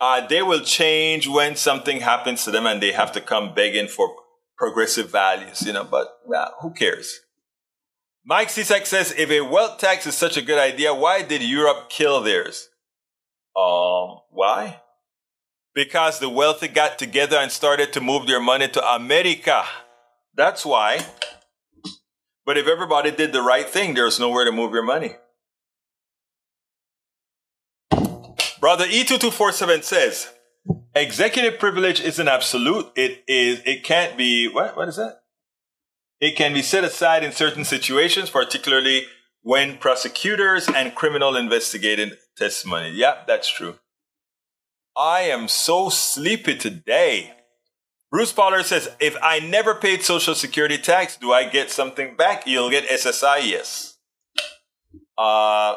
[0.00, 3.88] uh, they will change when something happens to them, and they have to come begging
[3.88, 4.08] for
[4.56, 5.62] progressive values.
[5.62, 7.20] You know, but uh, who cares?
[8.24, 11.88] Mike Cisak says, if a wealth tax is such a good idea, why did Europe
[11.88, 12.68] kill theirs?
[13.56, 14.80] Um, why?
[15.74, 19.64] Because the wealthy got together and started to move their money to America.
[20.34, 21.06] That's why.
[22.44, 25.16] But if everybody did the right thing, there's nowhere to move your money.
[28.60, 30.32] Brother E2247 says,
[30.94, 32.90] executive privilege isn't absolute.
[32.94, 35.22] It is, it can't be, what, what is that?
[36.20, 39.06] It can be set aside in certain situations, particularly
[39.42, 42.90] when prosecutors and criminal investigating testimony.
[42.90, 43.76] Yeah, that's true.
[45.00, 47.32] I am so sleepy today.
[48.10, 52.46] Bruce Pollard says, if I never paid Social Security tax, do I get something back?
[52.46, 53.96] You'll get SSI, yes.
[55.16, 55.76] Uh,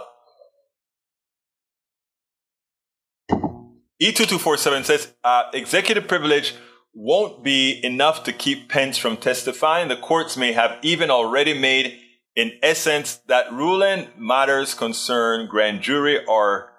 [4.01, 6.55] E2247 says, uh, executive privilege
[6.93, 9.87] won't be enough to keep Pence from testifying.
[9.87, 11.97] The courts may have even already made,
[12.35, 16.72] in essence, that ruling matters concern grand jury or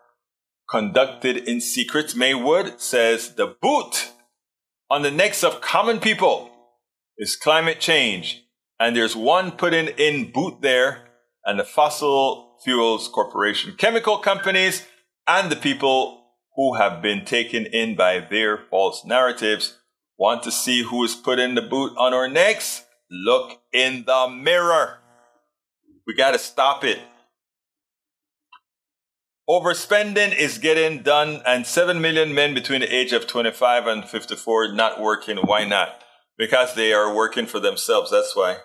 [0.68, 2.14] conducted in secret.
[2.16, 4.12] Maywood says the boot
[4.90, 6.50] on the necks of common people
[7.18, 8.44] is climate change.
[8.78, 11.08] And there's one putting in boot there
[11.44, 14.86] and the fossil fuels corporation, chemical companies,
[15.26, 16.22] and the people
[16.56, 19.78] who have been taken in by their false narratives
[20.16, 22.84] want to see who is putting the boot on our necks.
[23.10, 24.98] Look in the mirror.
[26.06, 26.98] We got to stop it.
[29.48, 34.72] Overspending is getting done, and 7 million men between the age of 25 and 54
[34.72, 35.36] not working.
[35.36, 36.00] Why not?
[36.38, 38.10] Because they are working for themselves.
[38.10, 38.58] That's why.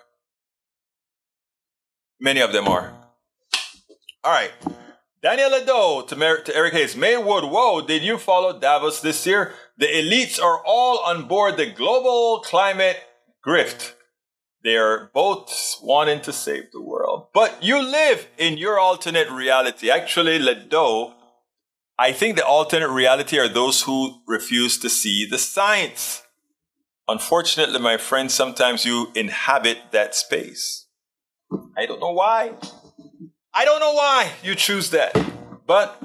[2.18, 2.94] Many of them are.
[4.24, 4.52] All right.
[5.22, 6.96] Daniel Ado to, Mer- to Eric Hayes.
[6.96, 9.52] Maywood, whoa, did you follow Davos this year?
[9.76, 12.96] The elites are all on board the global climate
[13.46, 13.92] grift.
[14.62, 17.28] They are both wanting to save the world.
[17.32, 19.90] But you live in your alternate reality.
[19.90, 21.14] Actually, Ledo,
[21.98, 26.22] I think the alternate reality are those who refuse to see the science.
[27.08, 30.86] Unfortunately, my friend, sometimes you inhabit that space.
[31.76, 32.52] I don't know why.
[33.54, 35.16] I don't know why you choose that.
[35.66, 36.00] But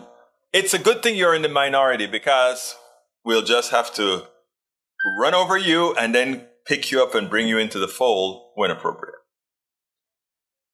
[0.53, 2.75] it's a good thing you're in the minority because
[3.25, 4.27] we'll just have to
[5.19, 8.71] run over you and then pick you up and bring you into the fold when
[8.71, 9.15] appropriate.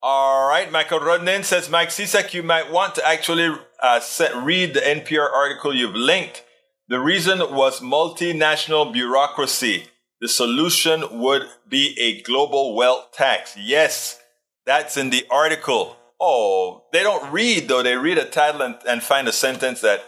[0.03, 4.73] All right, Michael Rodnin says, Mike Cisak, you might want to actually uh, set, read
[4.73, 6.43] the NPR article you've linked.
[6.87, 9.85] The reason was multinational bureaucracy.
[10.19, 13.55] The solution would be a global wealth tax.
[13.57, 14.19] Yes,
[14.65, 15.97] that's in the article.
[16.19, 17.81] Oh, they don't read though.
[17.81, 20.03] They read a title and, and find a sentence that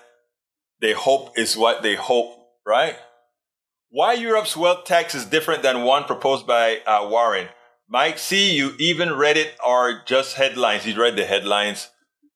[0.82, 2.96] they hope is what they hope, right?
[3.90, 7.48] Why Europe's wealth tax is different than one proposed by uh, Warren.
[7.94, 10.88] Mike C, you even read it or just headlines?
[10.88, 11.90] You read the headlines.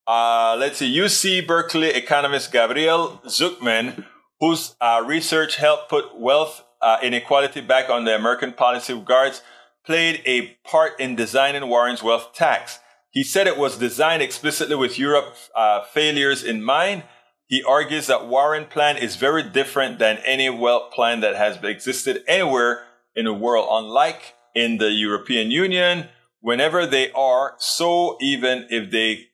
[0.06, 0.96] Uh, let's see.
[0.96, 4.04] UC Berkeley economist Gabriel Zucman
[4.38, 9.42] whose uh, research helped put wealth uh, inequality back on the American policy of guards,
[9.84, 12.78] played a part in designing Warren's wealth tax.
[13.10, 17.02] He said it was designed explicitly with Europe uh, failures in mind.
[17.46, 22.22] He argues that Warren plan is very different than any wealth plan that has existed
[22.28, 22.84] anywhere
[23.16, 23.66] in the world.
[23.68, 26.08] Unlike in the European Union,
[26.40, 29.28] whenever they are, so even if they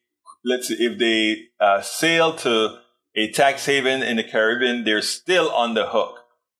[0.44, 2.78] let's say if they uh, sail to
[3.16, 6.18] a tax haven in the Caribbean, they're still on the hook.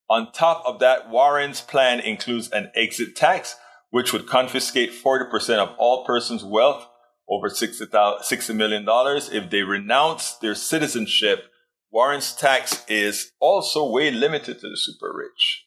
[0.09, 3.57] On top of that, Warren's plan includes an exit tax,
[3.91, 6.87] which would confiscate 40% of all persons' wealth
[7.29, 11.45] over $60 million if they renounce their citizenship.
[11.91, 15.64] Warren's tax is also way limited to the super rich.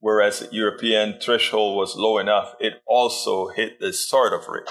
[0.00, 4.70] Whereas the European threshold was low enough, it also hit the sort of rich.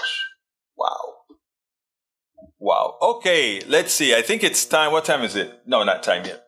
[0.76, 1.14] Wow.
[2.58, 2.96] Wow.
[3.00, 4.14] Okay, let's see.
[4.14, 4.92] I think it's time.
[4.92, 5.60] What time is it?
[5.66, 6.44] No, not time yet.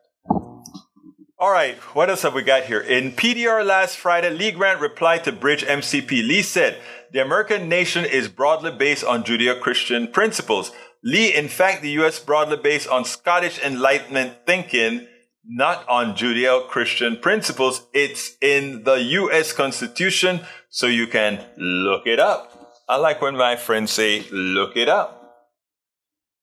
[1.39, 2.81] All right, what else have we got here?
[2.81, 6.11] In PDR last Friday, Lee Grant replied to Bridge MCP.
[6.11, 6.79] Lee said,
[7.13, 10.71] the American nation is broadly based on Judeo-Christian principles.
[11.03, 12.19] Lee, in fact, the U.S.
[12.19, 15.07] broadly based on Scottish Enlightenment thinking,
[15.45, 17.87] not on Judeo-Christian principles.
[17.93, 19.53] It's in the U.S.
[19.53, 22.73] Constitution, so you can look it up.
[22.89, 25.17] I like when my friends say, look it up.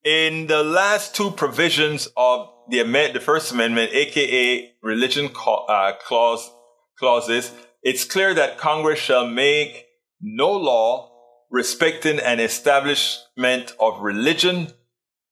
[0.04, 2.84] In the last two provisions of the,
[3.14, 6.50] the First Amendment, aka religion uh, clause,
[6.98, 7.52] clauses,
[7.84, 9.86] it's clear that Congress shall make
[10.22, 11.12] no law
[11.50, 14.70] respecting an establishment of religion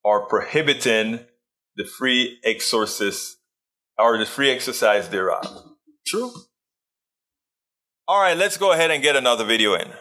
[0.04, 1.20] or prohibiting
[1.76, 3.35] the free exorcist
[3.98, 5.46] or the free exercise thereof.
[6.06, 6.32] True.
[8.08, 9.92] All right, let's go ahead and get another video in.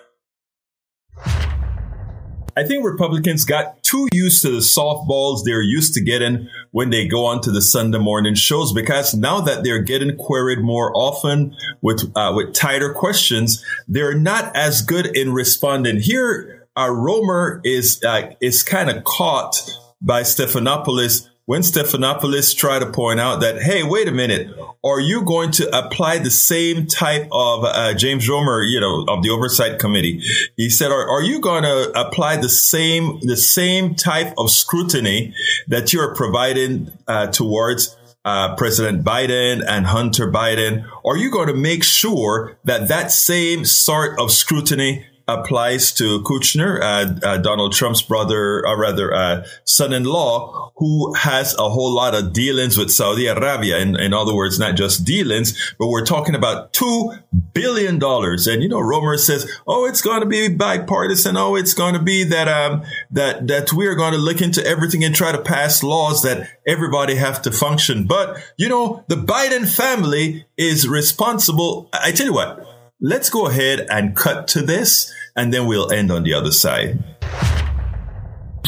[2.56, 7.08] I think Republicans got too used to the softballs they're used to getting when they
[7.08, 11.56] go on to the Sunday morning shows because now that they're getting queried more often
[11.82, 15.98] with uh, with tighter questions, they're not as good in responding.
[15.98, 19.68] Here, our uh, Romer is uh, is kind of caught
[20.00, 24.48] by Stephanopoulos when Stephanopoulos tried to point out that, hey, wait a minute,
[24.82, 29.22] are you going to apply the same type of uh, James Romer, you know, of
[29.22, 30.22] the Oversight Committee?
[30.56, 35.34] He said, are, are you going to apply the same the same type of scrutiny
[35.68, 40.88] that you're providing uh, towards uh, President Biden and Hunter Biden?
[41.04, 46.80] Are you going to make sure that that same sort of scrutiny applies to Kushner,
[46.80, 52.32] uh, uh, Donald Trump's brother, or rather, uh, son-in-law, who has a whole lot of
[52.32, 53.78] dealings with Saudi Arabia.
[53.78, 57.12] In, in other words, not just dealings, but we're talking about two
[57.52, 58.46] billion dollars.
[58.46, 61.36] And you know, Romer says, "Oh, it's going to be bipartisan.
[61.36, 64.64] Oh, it's going to be that um, that that we are going to look into
[64.66, 69.16] everything and try to pass laws that everybody have to function." But you know, the
[69.16, 71.88] Biden family is responsible.
[71.92, 72.73] I tell you what
[73.06, 77.04] Let's go ahead and cut to this, and then we'll end on the other side.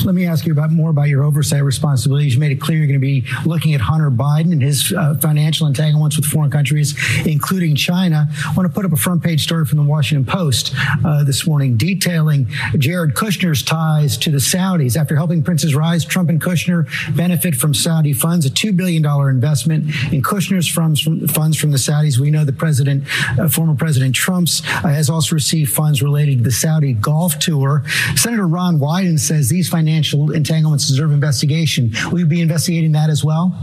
[0.04, 2.34] Let me ask you about more about your oversight responsibilities.
[2.34, 5.14] You made it clear you're going to be looking at Hunter Biden and his uh,
[5.20, 6.94] financial entanglements with foreign countries,
[7.26, 8.28] including China.
[8.44, 11.46] I want to put up a front page story from the Washington Post uh, this
[11.46, 12.46] morning detailing
[12.78, 14.96] Jared Kushner's ties to the Saudis.
[14.96, 19.86] After helping princes rise, Trump and Kushner benefit from Saudi funds, a $2 billion investment
[20.12, 22.18] in Kushner's funds from, funds from the Saudis.
[22.18, 23.04] We know the president,
[23.38, 27.82] uh, former President Trump's, uh, has also received funds related to the Saudi golf tour.
[28.14, 31.92] Senator Ron Wyden says these financial financial entanglements deserve investigation.
[32.10, 33.56] Will you be investigating that as well?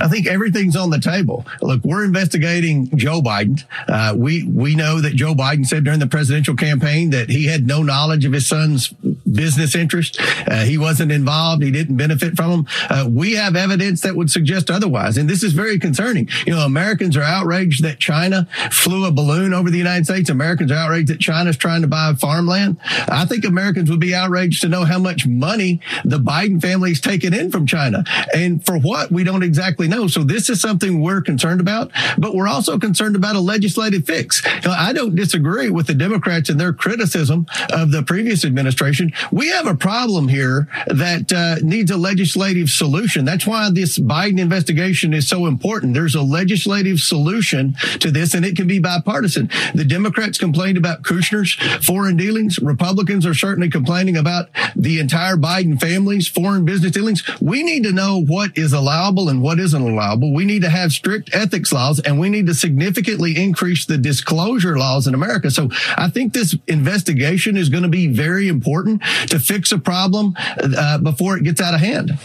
[0.00, 1.46] I think everything's on the table.
[1.62, 3.64] Look, we're investigating Joe Biden.
[3.88, 7.66] Uh, we we know that Joe Biden said during the presidential campaign that he had
[7.66, 8.94] no knowledge of his son's
[9.32, 10.20] business interest.
[10.46, 11.62] Uh, he wasn't involved.
[11.62, 12.66] He didn't benefit from them.
[12.88, 16.28] Uh, we have evidence that would suggest otherwise, and this is very concerning.
[16.46, 20.30] You know, Americans are outraged that China flew a balloon over the United States.
[20.30, 22.78] Americans are outraged that China's trying to buy farmland.
[23.08, 27.00] I think Americans would be outraged to know how much money the Biden family is
[27.00, 30.06] taking in from China, and for what we don't exactly know.
[30.08, 34.42] So this is something we're concerned about, but we're also concerned about a legislative fix.
[34.66, 39.12] I don't disagree with the Democrats and their criticism of the previous administration.
[39.32, 43.24] We have a problem here that uh, needs a legislative solution.
[43.24, 45.94] That's why this Biden investigation is so important.
[45.94, 49.50] There's a legislative solution to this, and it can be bipartisan.
[49.74, 51.54] The Democrats complained about Kushner's
[51.84, 52.58] foreign dealings.
[52.58, 57.22] Republicans are certainly complaining about the entire Biden family's foreign business dealings.
[57.40, 60.34] We need to know what is allowable and what isn't allowable.
[60.34, 64.78] We need to have strict ethics laws and we need to significantly increase the disclosure
[64.78, 65.50] laws in America.
[65.50, 70.34] So I think this investigation is going to be very important to fix a problem
[70.62, 72.18] uh, before it gets out of hand.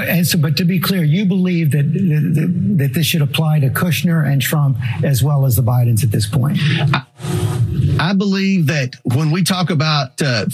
[0.00, 1.84] And so, but to be clear, you believe that,
[2.78, 6.26] that, this should apply to Kushner and Trump as well as the Bidens at this
[6.26, 6.58] point.
[6.60, 7.04] I,
[8.00, 10.46] I believe that when we talk about uh,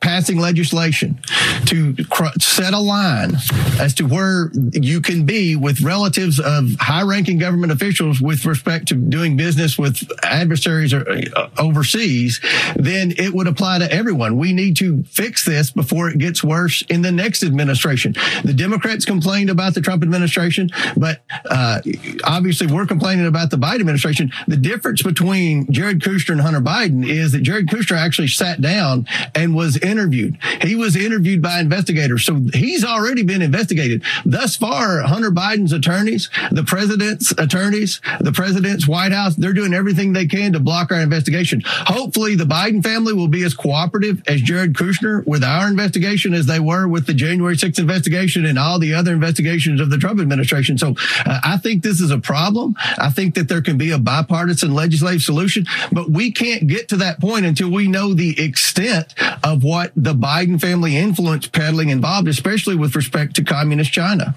[0.00, 1.18] passing legislation
[1.66, 1.96] to
[2.38, 3.32] set a line
[3.80, 8.94] as to where you can be with relatives of high-ranking government officials with respect to
[8.94, 12.40] doing business with adversaries uh, overseas,
[12.76, 14.36] then it would apply to everyone.
[14.36, 18.14] We need to fix this before it gets worse in the next administration.
[18.44, 21.80] The Democrats complained about the Trump administration, but uh,
[22.24, 24.32] obviously we're complaining about the Biden administration.
[24.46, 29.06] The difference between Jared Kushner and Hunter Biden is that Jared Kushner actually sat down
[29.34, 30.38] and was interviewed.
[30.62, 32.24] He was interviewed by investigators.
[32.24, 34.02] So he's already been investigated.
[34.24, 40.12] Thus far, Hunter Biden's attorneys, the president's attorneys, the president's White House, they're doing everything
[40.12, 41.62] they can to block our investigation.
[41.64, 46.46] Hopefully the Biden family will be as cooperative as Jared Kushner with our investigation as
[46.46, 50.20] they were with the January 6th investigation and all the other investigations of the Trump
[50.20, 50.78] administration.
[50.78, 50.94] So
[51.26, 52.74] uh, I think this is a problem.
[52.98, 56.96] I think that there can be a bipartisan legislative solution, but we can't get to
[56.98, 62.28] that point until we know the extent of what the Biden family influence peddling involved,
[62.28, 64.34] especially with respect to communist China.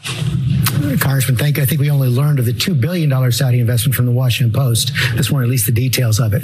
[0.99, 1.63] Congressman, thank you.
[1.63, 4.91] I think we only learned of the $2 billion Saudi investment from the Washington Post.
[5.15, 6.43] This morning, at least the details of it.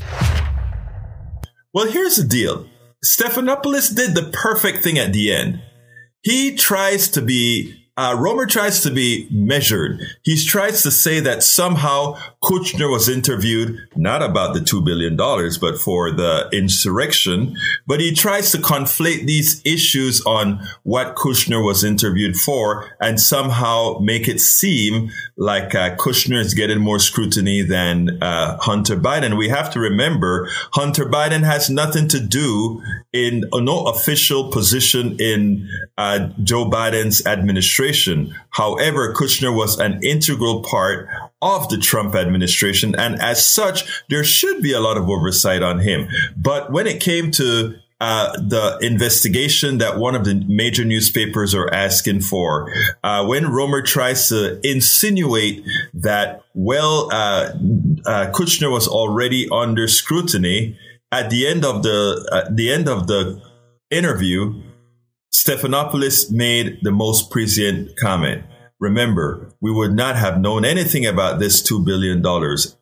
[1.74, 2.68] Well, here's the deal.
[3.04, 5.62] Stephanopoulos did the perfect thing at the end.
[6.24, 10.02] He tries to be uh, Romer tries to be measured.
[10.24, 15.78] He tries to say that somehow Kushner was interviewed not about the $2 billion, but
[15.78, 17.56] for the insurrection.
[17.88, 24.00] But he tries to conflate these issues on what Kushner was interviewed for and somehow
[24.02, 29.38] make it seem like uh, Kushner is getting more scrutiny than uh, Hunter Biden.
[29.38, 32.82] We have to remember Hunter Biden has nothing to do
[33.14, 38.36] in no official position in uh, Joe Biden's administration.
[38.50, 41.08] However, Kushner was an integral part
[41.44, 42.96] of the Trump administration.
[42.96, 46.08] And as such, there should be a lot of oversight on him.
[46.38, 51.74] But when it came to uh, the investigation that one of the major newspapers are
[51.74, 52.70] asking for.
[53.02, 55.64] Uh, when Romer tries to insinuate
[55.94, 57.54] that, well, uh,
[58.06, 60.78] uh Kushner was already under scrutiny,
[61.14, 63.42] at the end of the at the end of the
[63.90, 64.62] interview,
[65.32, 68.44] Stephanopoulos made the most prescient comment.
[68.84, 72.22] Remember, we would not have known anything about this $2 billion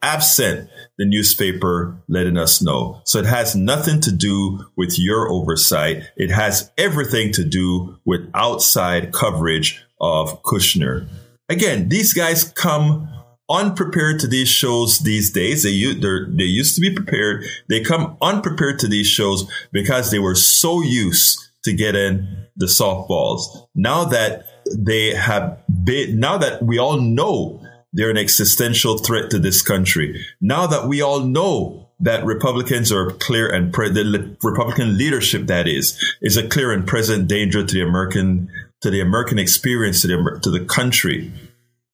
[0.02, 3.04] absent the newspaper letting us know.
[3.06, 6.10] So it has nothing to do with your oversight.
[6.18, 11.08] It has everything to do with outside coverage of Kushner.
[11.50, 13.08] Again, these guys come
[13.48, 15.62] unprepared to these shows these days.
[15.62, 17.46] They they used to be prepared.
[17.70, 23.68] They come unprepared to these shows because they were so used to getting the softballs.
[23.76, 24.46] Now that
[24.78, 27.62] they have now that we all know
[27.94, 33.12] they're an existential threat to this country, now that we all know that Republicans are
[33.12, 37.74] clear and pre- the Republican leadership that is is a clear and present danger to
[37.74, 38.50] the American
[38.82, 41.32] to the American experience to the to the country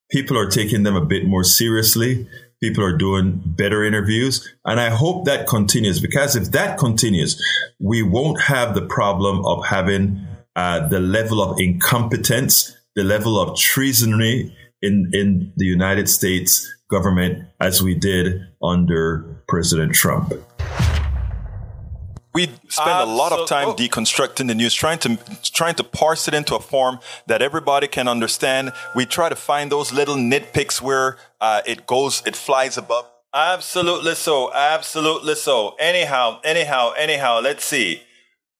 [0.09, 2.28] people are taking them a bit more seriously.
[2.61, 4.53] People are doing better interviews.
[4.65, 7.41] And I hope that continues because if that continues,
[7.80, 10.26] we won't have the problem of having
[10.58, 17.47] uh, the level of incompetence, the level of treasonry in, in the United States government
[17.62, 20.34] as we did under President Trump
[22.38, 23.74] we spend uh, a lot so, of time oh.
[23.74, 28.08] deconstructing the news, trying to trying to parse it into a form that everybody can
[28.08, 28.74] understand.
[28.93, 33.05] We try to find those little nitpicks where uh, it goes, it flies above.
[33.34, 34.53] Absolutely so.
[34.53, 35.76] Absolutely so.
[35.80, 37.39] Anyhow, anyhow, anyhow.
[37.41, 38.03] Let's see.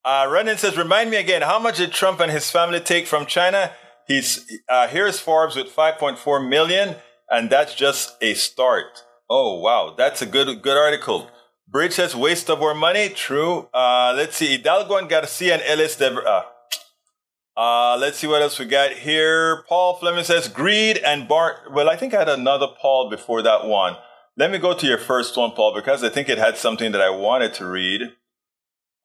[0.04, 3.26] Uh, Renan says, "Remind me again, how much did Trump and his family take from
[3.26, 3.72] China?"
[4.08, 6.96] He's uh, here's Forbes with 5.4 million,
[7.30, 9.04] and that's just a start.
[9.30, 11.30] Oh wow, that's a good good article.
[11.68, 13.10] Bridge says waste of our money.
[13.10, 13.68] True.
[13.74, 14.56] Uh, let's see.
[14.56, 16.00] Hidalgo and Garcia and Ellis.
[16.00, 16.44] Uh,
[17.58, 19.64] uh, let's see what else we got here.
[19.68, 21.74] Paul Fleming says greed and Bart.
[21.74, 23.98] Well, I think I had another Paul before that one.
[24.38, 27.02] Let me go to your first one, Paul, because I think it had something that
[27.02, 28.14] I wanted to read.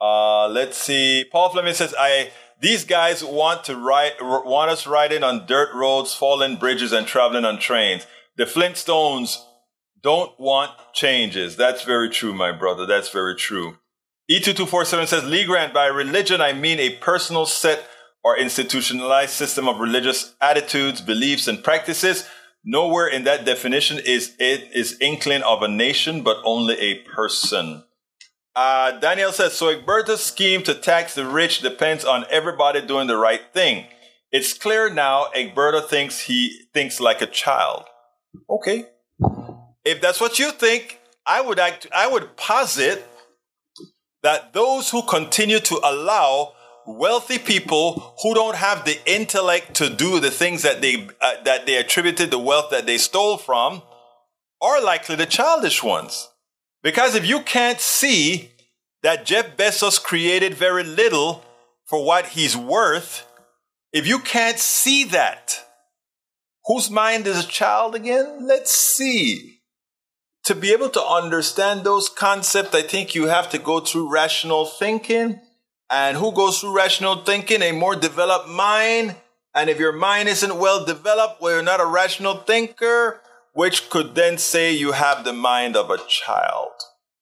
[0.02, 1.24] Uh, let's see.
[1.30, 6.12] Paul Fleming says, I, these guys want to ride, want us riding on dirt roads,
[6.12, 8.06] falling bridges, and traveling on trains.
[8.36, 9.38] The Flintstones
[10.02, 11.54] don't want changes.
[11.54, 12.84] That's very true, my brother.
[12.84, 13.76] That's very true.
[14.28, 17.86] E2247 says, Lee Grant, by religion, I mean a personal set
[18.24, 22.28] or institutionalized system of religious attitudes, beliefs, and practices.
[22.64, 27.84] Nowhere in that definition is it is inkling of a nation, but only a person.
[28.54, 33.16] Uh, Daniel says, so Egberto's scheme to tax the rich depends on everybody doing the
[33.16, 33.86] right thing.
[34.30, 37.84] It's clear now Egberto thinks he thinks like a child.
[38.48, 38.86] Okay.
[39.84, 43.06] If that's what you think, I would act, I would posit
[44.22, 46.54] that those who continue to allow
[46.86, 51.66] wealthy people who don't have the intellect to do the things that they uh, that
[51.66, 53.82] they attributed the wealth that they stole from
[54.60, 56.28] are likely the childish ones.
[56.82, 58.50] Because if you can't see
[59.02, 61.44] that Jeff Bezos created very little
[61.86, 63.26] for what he's worth,
[63.92, 65.58] if you can't see that,
[66.64, 68.46] whose mind is a child again?
[68.46, 69.60] Let's see.
[70.44, 74.64] To be able to understand those concepts, I think you have to go through rational
[74.64, 75.40] thinking.
[75.88, 77.62] And who goes through rational thinking?
[77.62, 79.14] A more developed mind.
[79.54, 83.20] And if your mind isn't well developed, well, you're not a rational thinker,
[83.52, 86.72] which could then say you have the mind of a child.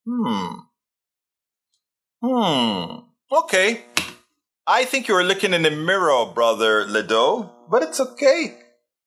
[0.07, 0.61] Hmm.
[2.23, 3.01] Hmm.
[3.33, 3.83] Okay.
[4.67, 8.57] I think you were looking in the mirror, brother Ledo, but it's okay.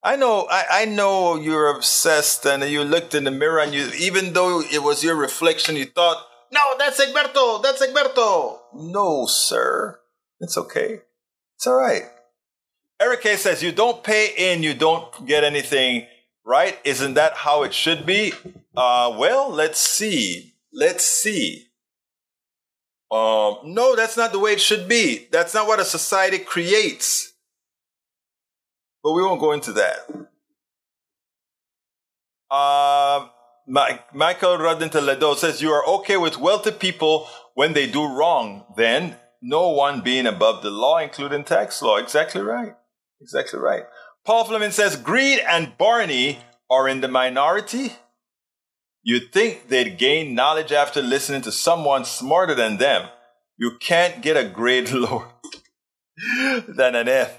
[0.03, 3.89] I know, I, I know you're obsessed and you looked in the mirror and you,
[3.97, 6.17] even though it was your reflection, you thought,
[6.51, 8.59] no, that's Egberto, that's Egberto.
[8.73, 9.99] No, sir.
[10.41, 10.99] It's okay.
[11.55, 12.03] It's all right.
[12.99, 16.05] Eric K says, you don't pay in, you don't get anything,
[16.45, 16.77] right?
[16.83, 18.33] Isn't that how it should be?
[18.75, 20.53] Uh, well, let's see.
[20.71, 21.67] Let's see.
[23.11, 25.27] Um, no, that's not the way it should be.
[25.31, 27.33] That's not what a society creates.
[29.03, 29.97] But we won't go into that.
[32.49, 33.27] Uh,
[33.67, 39.69] Michael Rodin says, You are okay with wealthy people when they do wrong, then no
[39.69, 41.97] one being above the law, including tax law.
[41.97, 42.75] Exactly right.
[43.21, 43.83] Exactly right.
[44.25, 47.93] Paul Fleming says, Greed and Barney are in the minority
[49.03, 53.09] You'd think they'd gain knowledge after listening to someone smarter than them.
[53.57, 55.27] You can't get a grade lower
[56.67, 57.37] than an F.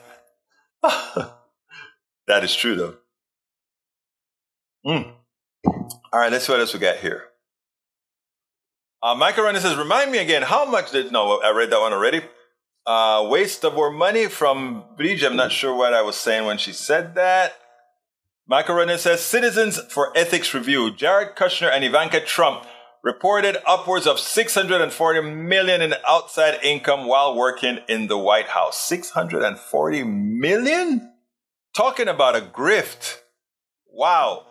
[2.26, 2.96] that is true, though.
[4.86, 5.12] Mm.
[5.66, 7.24] All right, let's see what else we got here.
[9.02, 11.94] Uh, Michael Renner says, remind me again, how much did, no, I read that one
[11.94, 12.20] already.
[12.86, 15.22] Uh, waste of our money from Bridge.
[15.22, 17.54] I'm not sure what I was saying when she said that.
[18.46, 22.66] Michael Renner says Citizens for Ethics Review, Jared Kushner and Ivanka Trump
[23.02, 28.78] reported upwards of 640 million in outside income while working in the White House.
[28.86, 31.12] 640 million?
[31.74, 33.20] Talking about a grift.
[33.86, 34.46] Wow.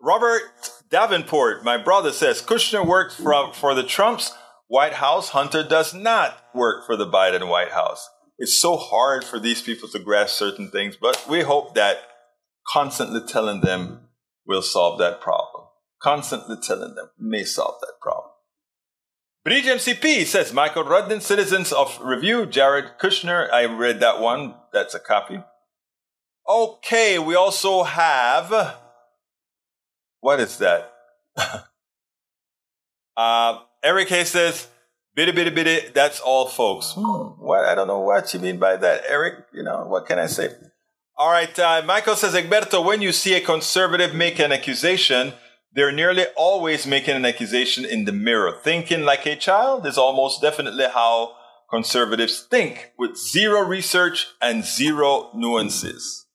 [0.00, 0.42] Robert
[0.90, 4.32] Davenport, my brother says Kushner worked for, for the Trumps
[4.70, 5.30] White House.
[5.30, 8.08] Hunter does not work for the Biden White House.
[8.38, 11.98] It's so hard for these people to grasp certain things, but we hope that
[12.72, 14.08] constantly telling them
[14.46, 15.66] will solve that problem.
[16.00, 18.30] Constantly telling them may solve that problem.
[19.44, 23.50] Bridge MCP says Michael Rudden, Citizens of Review, Jared Kushner.
[23.50, 24.54] I read that one.
[24.72, 25.42] That's a copy.
[26.48, 28.76] Okay, we also have.
[30.20, 30.92] What is that?
[33.16, 34.68] uh, Eric Hayes says,
[35.14, 36.92] bitty bitty bitty, that's all folks.
[36.94, 39.46] Hmm, what I don't know what you mean by that, Eric.
[39.52, 40.50] You know, what can I say?
[41.16, 45.34] All right, uh, Michael says, Egberto, when you see a conservative make an accusation,
[45.72, 48.58] they're nearly always making an accusation in the mirror.
[48.62, 51.34] Thinking like a child is almost definitely how
[51.70, 56.26] conservatives think, with zero research and zero nuances.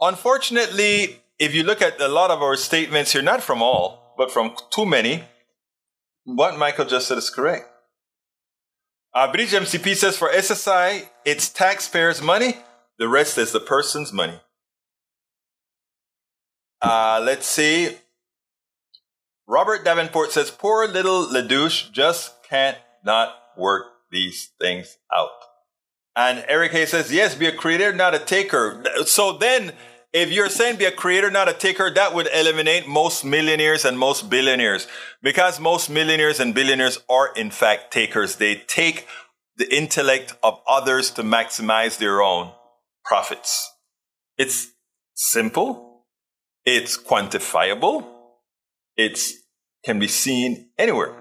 [0.00, 4.30] Unfortunately, if you look at a lot of our statements here, not from all, but
[4.30, 5.22] from too many,
[6.36, 7.68] what Michael just said is correct.
[9.14, 12.54] Uh, Bridge MCP says for SSI, it's taxpayers' money
[12.98, 14.40] the rest is the person's money.
[16.82, 17.96] Uh, let's see.
[19.46, 25.30] Robert Davenport says, poor little LaDouche just can't not work these things out.
[26.14, 28.84] And Eric Hayes says, yes, be a creator, not a taker.
[29.06, 29.72] So then,
[30.12, 33.98] if you're saying be a creator, not a taker, that would eliminate most millionaires and
[33.98, 34.86] most billionaires.
[35.22, 38.36] Because most millionaires and billionaires are in fact takers.
[38.36, 39.06] They take
[39.56, 42.52] the intellect of others to maximize their own
[43.04, 43.70] profits.
[44.38, 44.68] It's
[45.14, 46.04] simple.
[46.64, 48.06] It's quantifiable.
[48.96, 49.20] It
[49.84, 51.14] can be seen anywhere.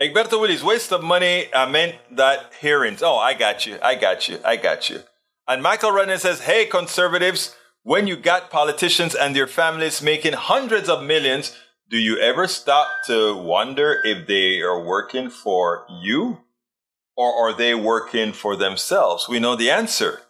[0.00, 3.02] Egberto Willis, waste of money uh, meant that hearings.
[3.02, 3.78] Oh, I got you.
[3.82, 4.38] I got you.
[4.44, 5.00] I got you.
[5.48, 7.54] And Michael Runyon says, hey, conservatives,
[7.86, 11.56] when you got politicians and their families making hundreds of millions,
[11.88, 16.40] do you ever stop to wonder if they are working for you
[17.16, 19.28] or are they working for themselves?
[19.28, 20.22] We know the answer.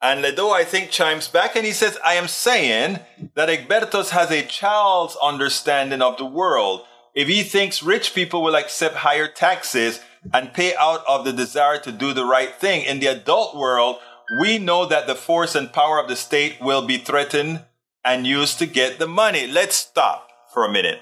[0.00, 3.00] And Ledo, I think, chimes back and he says, I am saying
[3.34, 6.82] that Egbertos has a child's understanding of the world.
[7.12, 9.98] If he thinks rich people will accept higher taxes
[10.32, 13.96] and pay out of the desire to do the right thing in the adult world,
[14.40, 17.64] we know that the force and power of the state will be threatened
[18.04, 19.46] and used to get the money.
[19.46, 21.00] Let's stop for a minute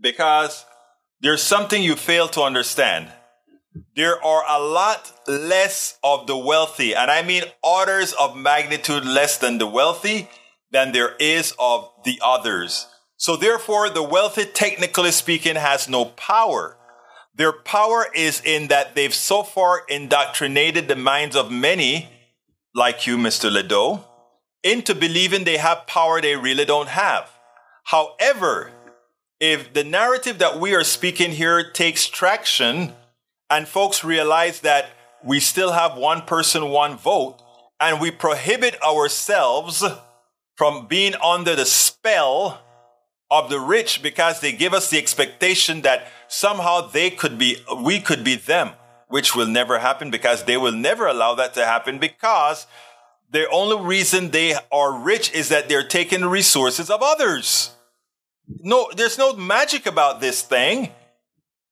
[0.00, 0.64] because
[1.20, 3.08] there's something you fail to understand.
[3.96, 9.38] There are a lot less of the wealthy, and I mean orders of magnitude less
[9.38, 10.28] than the wealthy,
[10.70, 12.86] than there is of the others.
[13.16, 16.76] So therefore, the wealthy, technically speaking, has no power.
[17.34, 22.08] Their power is in that they've so far indoctrinated the minds of many,
[22.74, 23.50] like you, Mr.
[23.50, 24.04] Ledo,
[24.62, 27.30] into believing they have power they really don't have.
[27.84, 28.70] However,
[29.40, 32.92] if the narrative that we are speaking here takes traction
[33.50, 34.90] and folks realize that
[35.24, 37.38] we still have one person, one vote,
[37.80, 39.84] and we prohibit ourselves
[40.56, 42.62] from being under the spell
[43.30, 47.98] of the rich because they give us the expectation that somehow they could be, we
[47.98, 48.70] could be them,
[49.12, 52.66] which will never happen because they will never allow that to happen because
[53.30, 57.72] the only reason they are rich is that they're taking the resources of others.
[58.48, 60.92] No, there's no magic about this thing.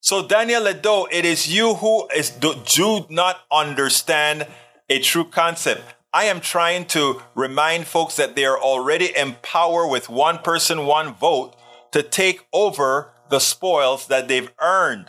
[0.01, 4.47] So Daniel Ledo, it is you who is do, do not understand
[4.91, 5.80] a true concept.
[6.12, 11.14] I am trying to remind folks that they are already empowered with one person, one
[11.14, 11.57] vote
[11.93, 15.07] to take over the spoils that they've earned.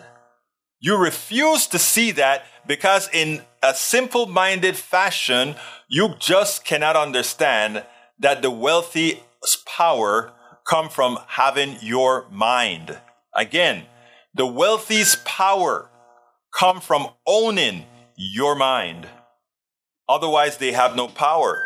[0.84, 5.56] You refuse to see that because in a simple minded fashion,
[5.88, 7.84] you just cannot understand
[8.18, 9.18] that the wealthy's
[9.68, 10.34] power
[10.68, 12.98] come from having your mind.
[13.36, 13.84] Again,
[14.34, 15.88] the wealthy's power
[16.58, 19.08] come from owning your mind.
[20.10, 21.64] Otherwise, they have no power.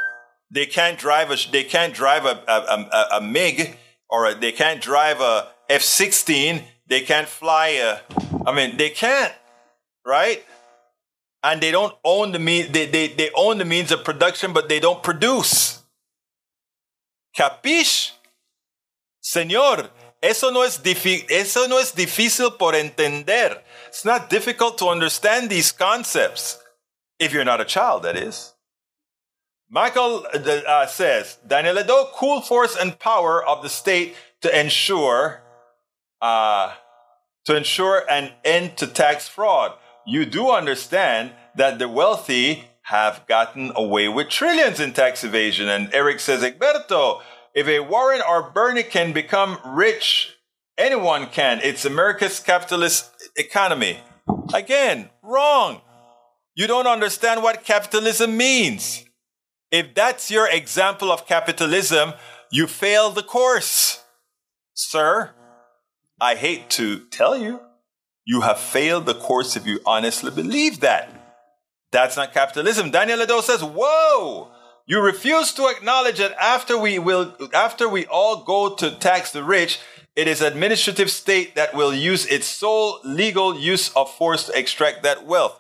[0.51, 3.77] They can't drive a they can't drive a, a, a, a MiG
[4.09, 6.63] or a, they can't drive a F-16.
[6.87, 7.99] They can't fly a.
[8.45, 9.33] I mean, they can't,
[10.05, 10.43] right?
[11.43, 12.71] And they don't own the mean.
[12.71, 15.83] They, they, they own the means of production, but they don't produce.
[17.37, 18.11] Capiche,
[19.23, 19.89] señor?
[20.21, 23.61] Eso no es eso no es difícil por entender.
[23.87, 26.57] It's not difficult to understand these concepts.
[27.19, 28.53] If you're not a child, that is.
[29.69, 35.41] Michael uh, uh says, Daniel Ledo, cool force and power of the state to ensure,
[36.21, 36.73] uh,
[37.45, 39.73] to ensure an end to tax fraud.
[40.05, 45.67] You do understand that the wealthy have gotten away with trillions in tax evasion.
[45.67, 47.21] And Eric says, Egberto,
[47.53, 50.35] if a Warren or Bernie can become rich,
[50.77, 51.61] anyone can.
[51.63, 53.99] It's America's capitalist economy.
[54.53, 55.81] Again, wrong.
[56.53, 59.05] You don't understand what capitalism means.
[59.71, 62.13] If that's your example of capitalism,
[62.51, 64.03] you fail the course.
[64.73, 65.31] Sir,
[66.19, 67.59] I hate to tell you,
[68.25, 71.09] you have failed the course if you honestly believe that.
[71.91, 72.91] That's not capitalism.
[72.91, 74.51] Daniel Ledo says, Whoa!
[74.87, 79.43] You refuse to acknowledge that after we will after we all go to tax the
[79.43, 79.79] rich,
[80.15, 85.03] it is administrative state that will use its sole legal use of force to extract
[85.03, 85.59] that wealth.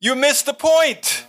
[0.00, 1.26] You missed the point.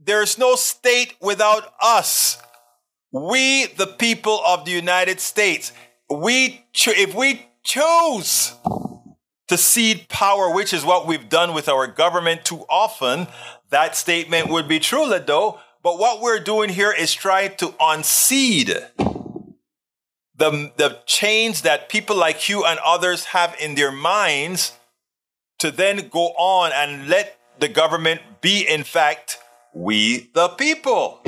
[0.00, 2.40] There's no state without us.
[3.12, 5.72] We, the people of the United States,
[6.10, 8.54] we, cho- if we choose
[9.48, 13.26] to cede power, which is what we've done with our government too often,
[13.70, 15.58] that statement would be true, Ledo.
[15.82, 18.76] But what we're doing here is trying to unseed
[20.38, 24.72] the, the chains that people like you and others have in their minds
[25.58, 29.38] to then go on and let the government be, in fact,
[29.74, 31.20] we the people.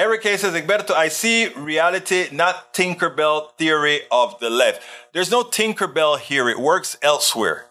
[0.00, 4.80] Eric K says, Egberto, I see reality, not Tinkerbell theory of the left.
[5.12, 6.48] There's no Tinkerbell here.
[6.48, 7.66] It works elsewhere.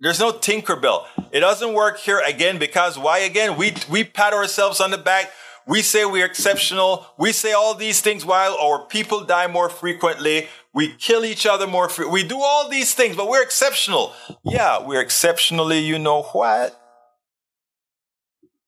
[0.00, 1.04] There's no Tinkerbell.
[1.30, 3.58] It doesn't work here again because why again?
[3.58, 5.30] We, we pat ourselves on the back.
[5.66, 7.04] We say we're exceptional.
[7.18, 10.48] We say all these things while our people die more frequently.
[10.72, 11.90] We kill each other more.
[12.10, 14.14] We do all these things, but we're exceptional.
[14.42, 16.80] Yeah, we're exceptionally, you know what?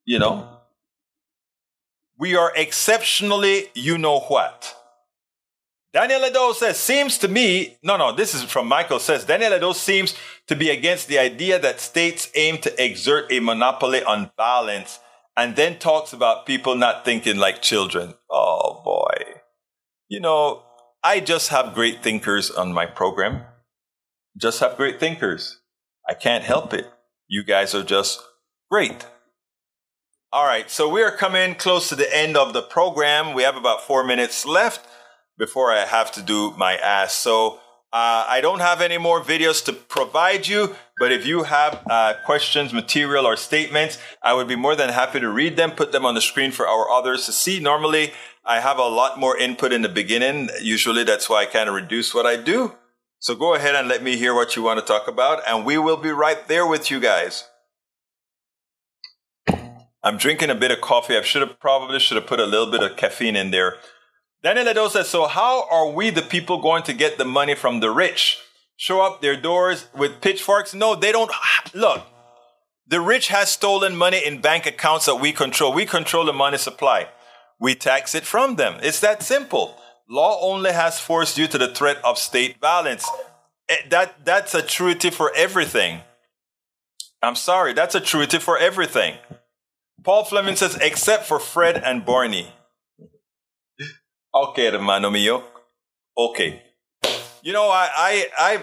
[0.04, 0.53] You know?
[2.18, 4.74] We are exceptionally, you know what?
[5.92, 9.72] Daniel Ledo says, seems to me, no, no, this is from Michael says, Daniel Ledo
[9.72, 10.16] seems
[10.48, 14.98] to be against the idea that states aim to exert a monopoly on violence
[15.36, 18.14] and then talks about people not thinking like children.
[18.28, 19.40] Oh boy.
[20.08, 20.64] You know,
[21.02, 23.42] I just have great thinkers on my program.
[24.36, 25.60] Just have great thinkers.
[26.08, 26.90] I can't help it.
[27.28, 28.20] You guys are just
[28.70, 29.06] great.
[30.34, 33.34] All right, so we are coming close to the end of the program.
[33.34, 34.84] We have about four minutes left
[35.38, 37.16] before I have to do my ask.
[37.22, 37.60] So
[37.92, 42.14] Uh, I don't have any more videos to provide you, but if you have uh,
[42.26, 46.04] questions, material, or statements, I would be more than happy to read them, put them
[46.04, 47.60] on the screen for our others to see.
[47.60, 48.12] Normally,
[48.44, 50.50] I have a lot more input in the beginning.
[50.60, 52.74] Usually, that's why I kind of reduce what I do.
[53.20, 55.78] So go ahead and let me hear what you want to talk about, and we
[55.78, 57.46] will be right there with you guys.
[60.04, 61.16] I'm drinking a bit of coffee.
[61.16, 63.76] I should have probably should have put a little bit of caffeine in there.
[64.42, 67.80] Daniel Ledo says, so how are we the people going to get the money from
[67.80, 68.38] the rich?
[68.76, 70.74] Show up their doors with pitchforks?
[70.74, 71.30] No, they don't.
[71.72, 72.02] Look,
[72.86, 75.72] the rich has stolen money in bank accounts that we control.
[75.72, 77.08] We control the money supply.
[77.58, 78.78] We tax it from them.
[78.82, 79.80] It's that simple.
[80.06, 83.08] Law only has force due to the threat of state violence.
[83.70, 86.00] Eh, that, that's a truity for everything.
[87.22, 89.14] I'm sorry, that's a truity for everything.
[90.04, 92.52] Paul Fleming says, except for Fred and Barney.
[94.34, 95.42] Okay, hermano mío.
[96.16, 96.62] Okay.
[97.42, 98.62] You know, I, I, I,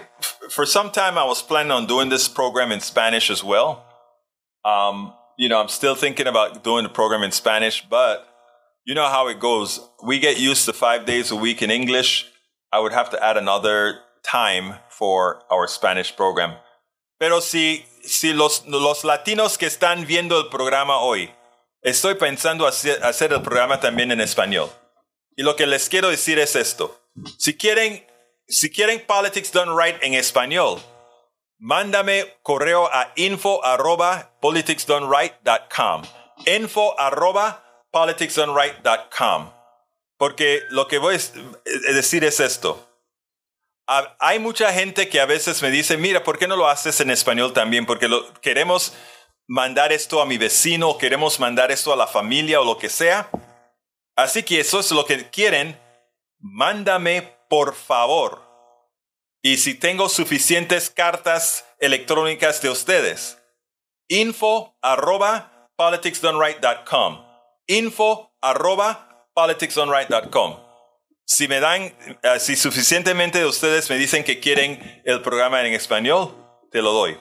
[0.50, 3.84] for some time I was planning on doing this program in Spanish as well.
[4.64, 8.28] Um, you know, I'm still thinking about doing the program in Spanish, but
[8.84, 9.80] you know how it goes.
[10.02, 12.30] We get used to five days a week in English.
[12.72, 16.54] I would have to add another time for our Spanish program.
[17.18, 21.32] Pero si, si los, los latinos que están viendo el programa hoy,
[21.82, 24.70] estoy pensando hacer, hacer el programa también en español.
[25.36, 27.00] Y lo que les quiero decir es esto.
[27.38, 28.06] Si quieren,
[28.46, 30.80] si quieren Politics Done Right en español,
[31.58, 36.02] mándame correo a info arroba politicsdoneright.com.
[36.46, 39.52] Info arroba politicsdoneright.com.
[40.16, 42.91] Porque lo que voy a decir es esto.
[44.18, 47.10] Hay mucha gente que a veces me dice, mira, ¿por qué no lo haces en
[47.10, 47.84] español también?
[47.84, 48.94] Porque lo, queremos
[49.48, 53.30] mandar esto a mi vecino, queremos mandar esto a la familia o lo que sea.
[54.16, 55.78] Así que eso es lo que quieren.
[56.38, 58.42] Mándame, por favor.
[59.42, 63.38] Y si tengo suficientes cartas electrónicas de ustedes,
[64.08, 67.24] info arroba politicsdoneright.com.
[67.66, 70.61] Info arroba politicsdoneright.com.
[71.34, 71.90] Si me dan,
[72.24, 76.30] uh, si suficientemente de ustedes me dicen que quieren el programa en español,
[76.70, 77.16] te lo doy.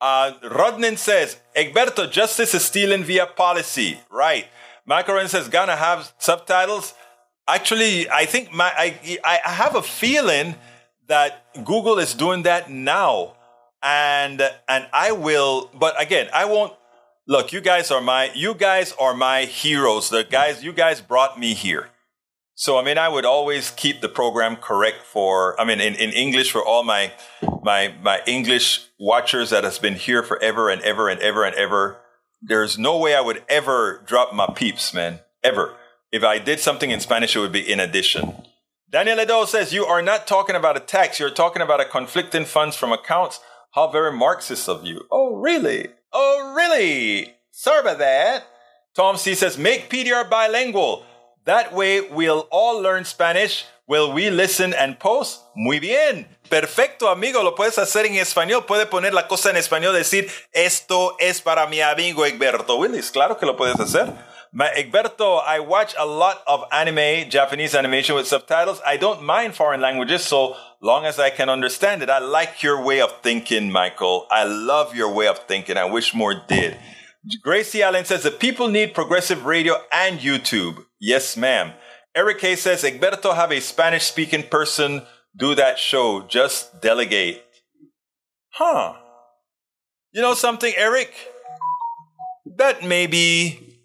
[0.00, 4.00] Uh, Rodnan says, Egberto, justice is stealing via policy.
[4.10, 4.46] Right.
[4.90, 6.94] Macaron says, gonna have subtitles.
[7.46, 10.56] Actually, I think my, I, I have a feeling
[11.06, 13.36] that Google is doing that now.
[13.84, 16.72] And, and I will, but again, I won't,
[17.28, 20.10] look, you guys are my, you guys are my heroes.
[20.10, 21.90] The guys, you guys brought me here.
[22.56, 26.10] So, I mean, I would always keep the program correct for, I mean, in, in
[26.10, 27.12] English for all my,
[27.62, 32.00] my, my English watchers that has been here forever and ever and ever and ever
[32.46, 35.20] there's no way I would ever drop my peeps, man.
[35.42, 35.74] Ever.
[36.12, 38.34] If I did something in Spanish, it would be in addition.
[38.90, 42.44] Daniel Ledo says, You are not talking about a tax, you're talking about a conflicting
[42.44, 43.40] funds from accounts.
[43.72, 45.04] How very Marxist of you.
[45.10, 45.88] Oh, really?
[46.12, 47.34] Oh, really?
[47.50, 48.46] Sorry about that.
[48.94, 51.04] Tom C says, Make PDR bilingual.
[51.44, 53.66] That way we'll all learn Spanish.
[53.86, 55.42] Will we listen and post?
[55.54, 56.26] Muy bien.
[56.48, 58.64] Perfecto, amigo, lo puedes hacer en español.
[58.66, 63.10] Puede poner la cosa en español, decir, esto es para mi amigo Egberto Willis.
[63.10, 64.10] Claro que lo puedes hacer.
[64.52, 68.80] My, Egberto, I watch a lot of anime, Japanese animation with subtitles.
[68.86, 72.08] I don't mind foreign languages so long as I can understand it.
[72.08, 74.26] I like your way of thinking, Michael.
[74.30, 75.76] I love your way of thinking.
[75.76, 76.78] I wish more did.
[77.42, 80.84] Gracie Allen says the people need progressive radio and YouTube.
[81.00, 81.72] Yes, ma'am.
[82.14, 85.02] Eric K says Egberto have a Spanish speaking person
[85.36, 86.22] do that show.
[86.22, 87.42] Just delegate.
[88.50, 88.94] Huh.
[90.12, 91.12] You know something, Eric?
[92.56, 93.80] That maybe,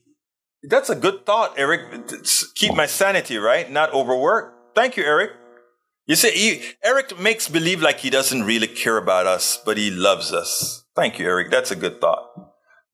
[0.63, 2.09] that's a good thought, Eric.
[2.55, 3.71] Keep my sanity, right?
[3.71, 4.75] Not overwork.
[4.75, 5.31] Thank you, Eric.
[6.05, 9.89] You see, he, Eric makes believe like he doesn't really care about us, but he
[9.89, 10.83] loves us.
[10.95, 11.49] Thank you, Eric.
[11.51, 12.48] That's a good thought.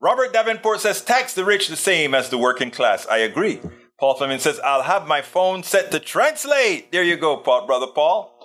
[0.05, 3.07] Robert Davenport says, tax the rich the same as the working class.
[3.07, 3.59] I agree.
[3.99, 6.91] Paul Fleming says, I'll have my phone set to translate.
[6.91, 8.39] There you go, Paul, brother Paul.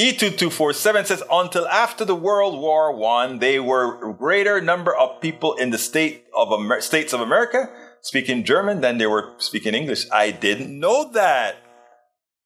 [0.00, 5.54] E2247 says, until after the World War One, they were a greater number of people
[5.54, 7.70] in the state of Amer- states of America
[8.02, 10.06] speaking German than they were speaking English.
[10.10, 11.54] I didn't know that.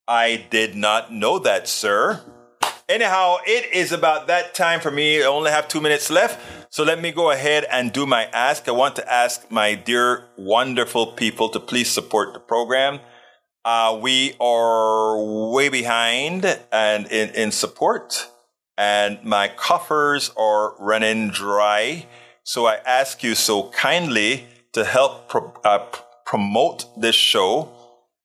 [0.06, 2.20] I did not know that, sir.
[2.90, 5.22] Anyhow, it is about that time for me.
[5.22, 6.40] I only have two minutes left.
[6.70, 8.66] So let me go ahead and do my ask.
[8.66, 12.98] I want to ask my dear, wonderful people to please support the program.
[13.64, 15.22] Uh, we are
[15.52, 18.28] way behind and in, in support,
[18.76, 22.06] and my coffers are running dry.
[22.42, 25.86] So I ask you so kindly to help pro- uh,
[26.26, 27.68] promote this show.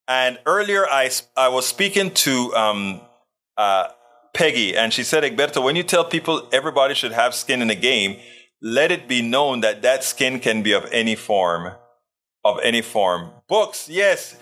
[0.07, 3.01] And earlier, I, I was speaking to um,
[3.57, 3.89] uh,
[4.35, 7.75] Peggy, and she said, Egberto, when you tell people everybody should have skin in the
[7.75, 8.19] game,
[8.61, 11.73] let it be known that that skin can be of any form,
[12.43, 13.31] of any form.
[13.47, 14.37] Books, yes.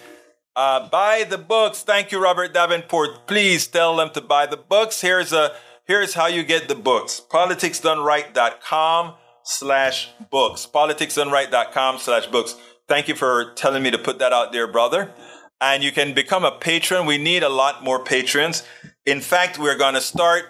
[0.56, 1.84] Uh, buy the books.
[1.84, 3.28] Thank you, Robert Davenport.
[3.28, 5.02] Please tell them to buy the books.
[5.02, 7.22] Here's a here's how you get the books.
[7.32, 9.14] Politicsdoneright.com
[9.44, 10.68] slash books.
[10.74, 12.56] Politicsdoneright.com slash books.
[12.88, 15.12] Thank you for telling me to put that out there, brother.
[15.60, 17.06] And you can become a patron.
[17.06, 18.64] We need a lot more patrons.
[19.06, 20.46] In fact, we're going to start.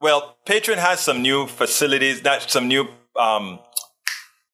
[0.00, 2.86] Well, Patreon has some new facilities, not some new
[3.18, 3.58] um,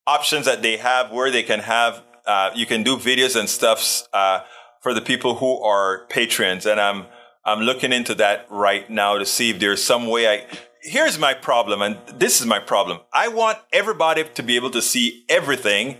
[0.07, 2.01] options that they have where they can have.
[2.25, 4.39] Uh, you can do videos and stuff uh,
[4.81, 7.05] for the people who are patrons, and I'm
[7.45, 10.47] I'm looking into that right now to see if there's some way I.
[10.81, 12.99] Here's my problem, and this is my problem.
[13.13, 15.97] I want everybody to be able to see everything,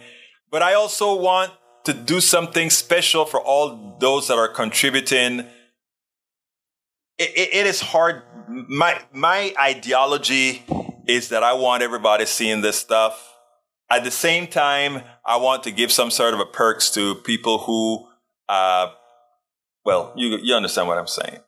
[0.50, 1.52] but I also want
[1.84, 5.46] to do something special for all those that are contributing
[7.18, 8.24] it, it is hard.
[8.48, 10.64] My my ideology
[11.08, 13.34] is that I want everybody seeing this stuff.
[13.90, 17.60] At the same time, I want to give some sort of a perks to people
[17.60, 18.08] who,
[18.50, 18.88] uh,
[19.86, 21.40] well, you you understand what I'm saying.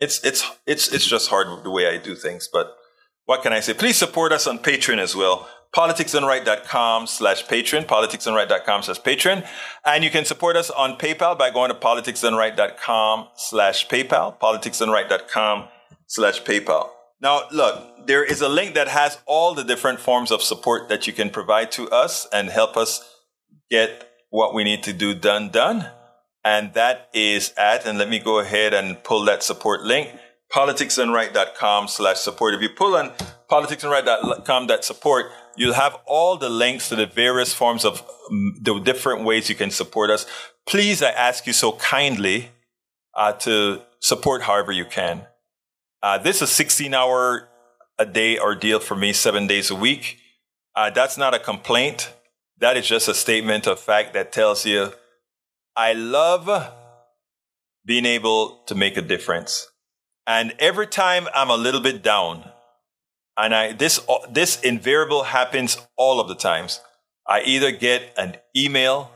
[0.00, 2.76] It's it's it's it's just hard the way I do things, but
[3.24, 3.74] what can I say?
[3.74, 9.42] Please support us on Patreon as well politicsdoneright.com slash patron, politicsdoneright.com slash patron.
[9.84, 15.68] And you can support us on PayPal by going to politicsdoneright.com slash PayPal, politicsdoneright.com
[16.06, 16.90] slash PayPal.
[17.22, 21.06] Now, look, there is a link that has all the different forms of support that
[21.06, 23.08] you can provide to us and help us
[23.70, 25.88] get what we need to do done, done.
[26.44, 30.10] And that is at, and let me go ahead and pull that support link,
[30.52, 32.54] politicsdoneright.com slash support.
[32.54, 33.12] If you pull on
[33.48, 38.78] politicsdoneright.com that support, You'll have all the links to the various forms of um, the
[38.80, 40.26] different ways you can support us.
[40.66, 42.50] Please, I ask you so kindly
[43.14, 45.26] uh, to support however you can.
[46.02, 47.48] Uh, this is a 16 hour
[47.98, 50.18] a day ordeal for me, seven days a week.
[50.74, 52.12] Uh, that's not a complaint.
[52.58, 54.92] That is just a statement of fact that tells you
[55.76, 56.72] I love
[57.84, 59.68] being able to make a difference.
[60.26, 62.51] And every time I'm a little bit down,
[63.36, 66.80] and I this this invariable happens all of the times.
[67.26, 69.10] I either get an email,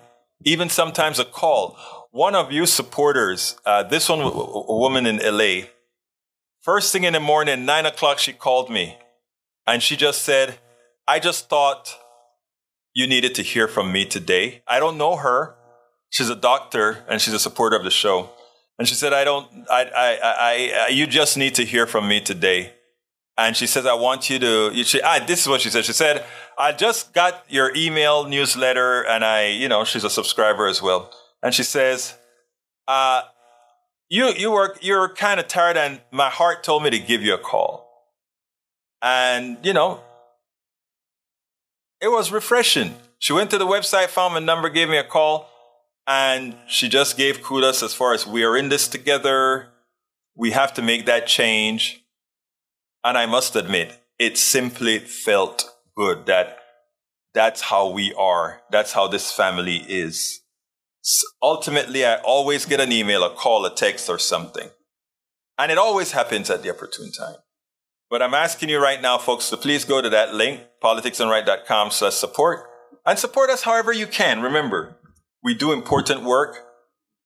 [0.45, 1.77] even sometimes a call.
[2.13, 5.69] One of you supporters, uh, this one, a woman in LA,
[6.63, 8.97] first thing in the morning, nine o'clock, she called me,
[9.67, 10.59] and she just said,
[11.07, 11.95] "I just thought
[12.95, 14.63] you needed to hear from me today.
[14.67, 15.57] I don't know her.
[16.09, 18.31] She's a doctor, and she's a supporter of the show."
[18.79, 19.67] And she said, "I don't.
[19.69, 19.85] I.
[19.85, 20.19] I.
[20.23, 20.85] I.
[20.87, 22.76] I you just need to hear from me today."
[23.39, 25.85] And she says, I want you to, should, ah, this is what she said.
[25.85, 26.25] She said,
[26.59, 31.13] I just got your email newsletter and I, you know, she's a subscriber as well.
[31.43, 32.15] And she says,
[32.89, 33.23] uh,
[34.09, 37.35] you, you were, you're kind of tired and my heart told me to give you
[37.35, 37.87] a call.
[39.03, 40.01] And, you know,
[42.01, 42.95] it was refreshing.
[43.19, 45.49] She went to the website, found my number, gave me a call,
[46.07, 49.69] and she just gave kudos as far as we are in this together.
[50.35, 52.06] We have to make that change.
[53.05, 55.65] And I must admit, it simply felt
[55.97, 56.59] good that
[57.35, 58.63] that's how we are.
[58.71, 60.41] That's how this family is.
[61.43, 64.71] ultimately, I always get an email, a call, a text, or something.
[65.59, 67.37] And it always happens at the opportune time.
[68.09, 72.15] But I'm asking you right now, folks, to please go to that link, politicsdoneright.com slash
[72.15, 72.69] support,
[73.05, 74.41] and support us however you can.
[74.41, 74.97] Remember,
[75.43, 76.65] we do important work,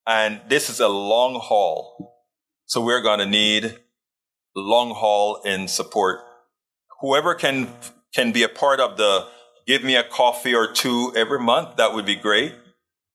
[0.07, 2.17] and this is a long haul.
[2.67, 3.79] So we're going to need
[4.57, 6.21] long haul in support.
[7.01, 7.69] Whoever can
[8.15, 9.27] can be a part of the
[9.67, 12.55] give me a coffee or two every month, that would be great.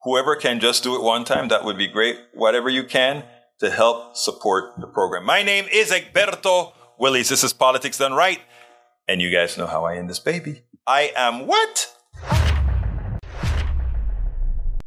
[0.04, 2.18] Whoever can just do it one time, that would be great.
[2.34, 3.24] Whatever you can
[3.60, 5.26] to help support the program.
[5.26, 7.30] My name is Egberto Willis.
[7.30, 8.40] This is Politics Done Right.
[9.08, 10.64] And you guys know how I end this baby.
[10.88, 11.95] I am what?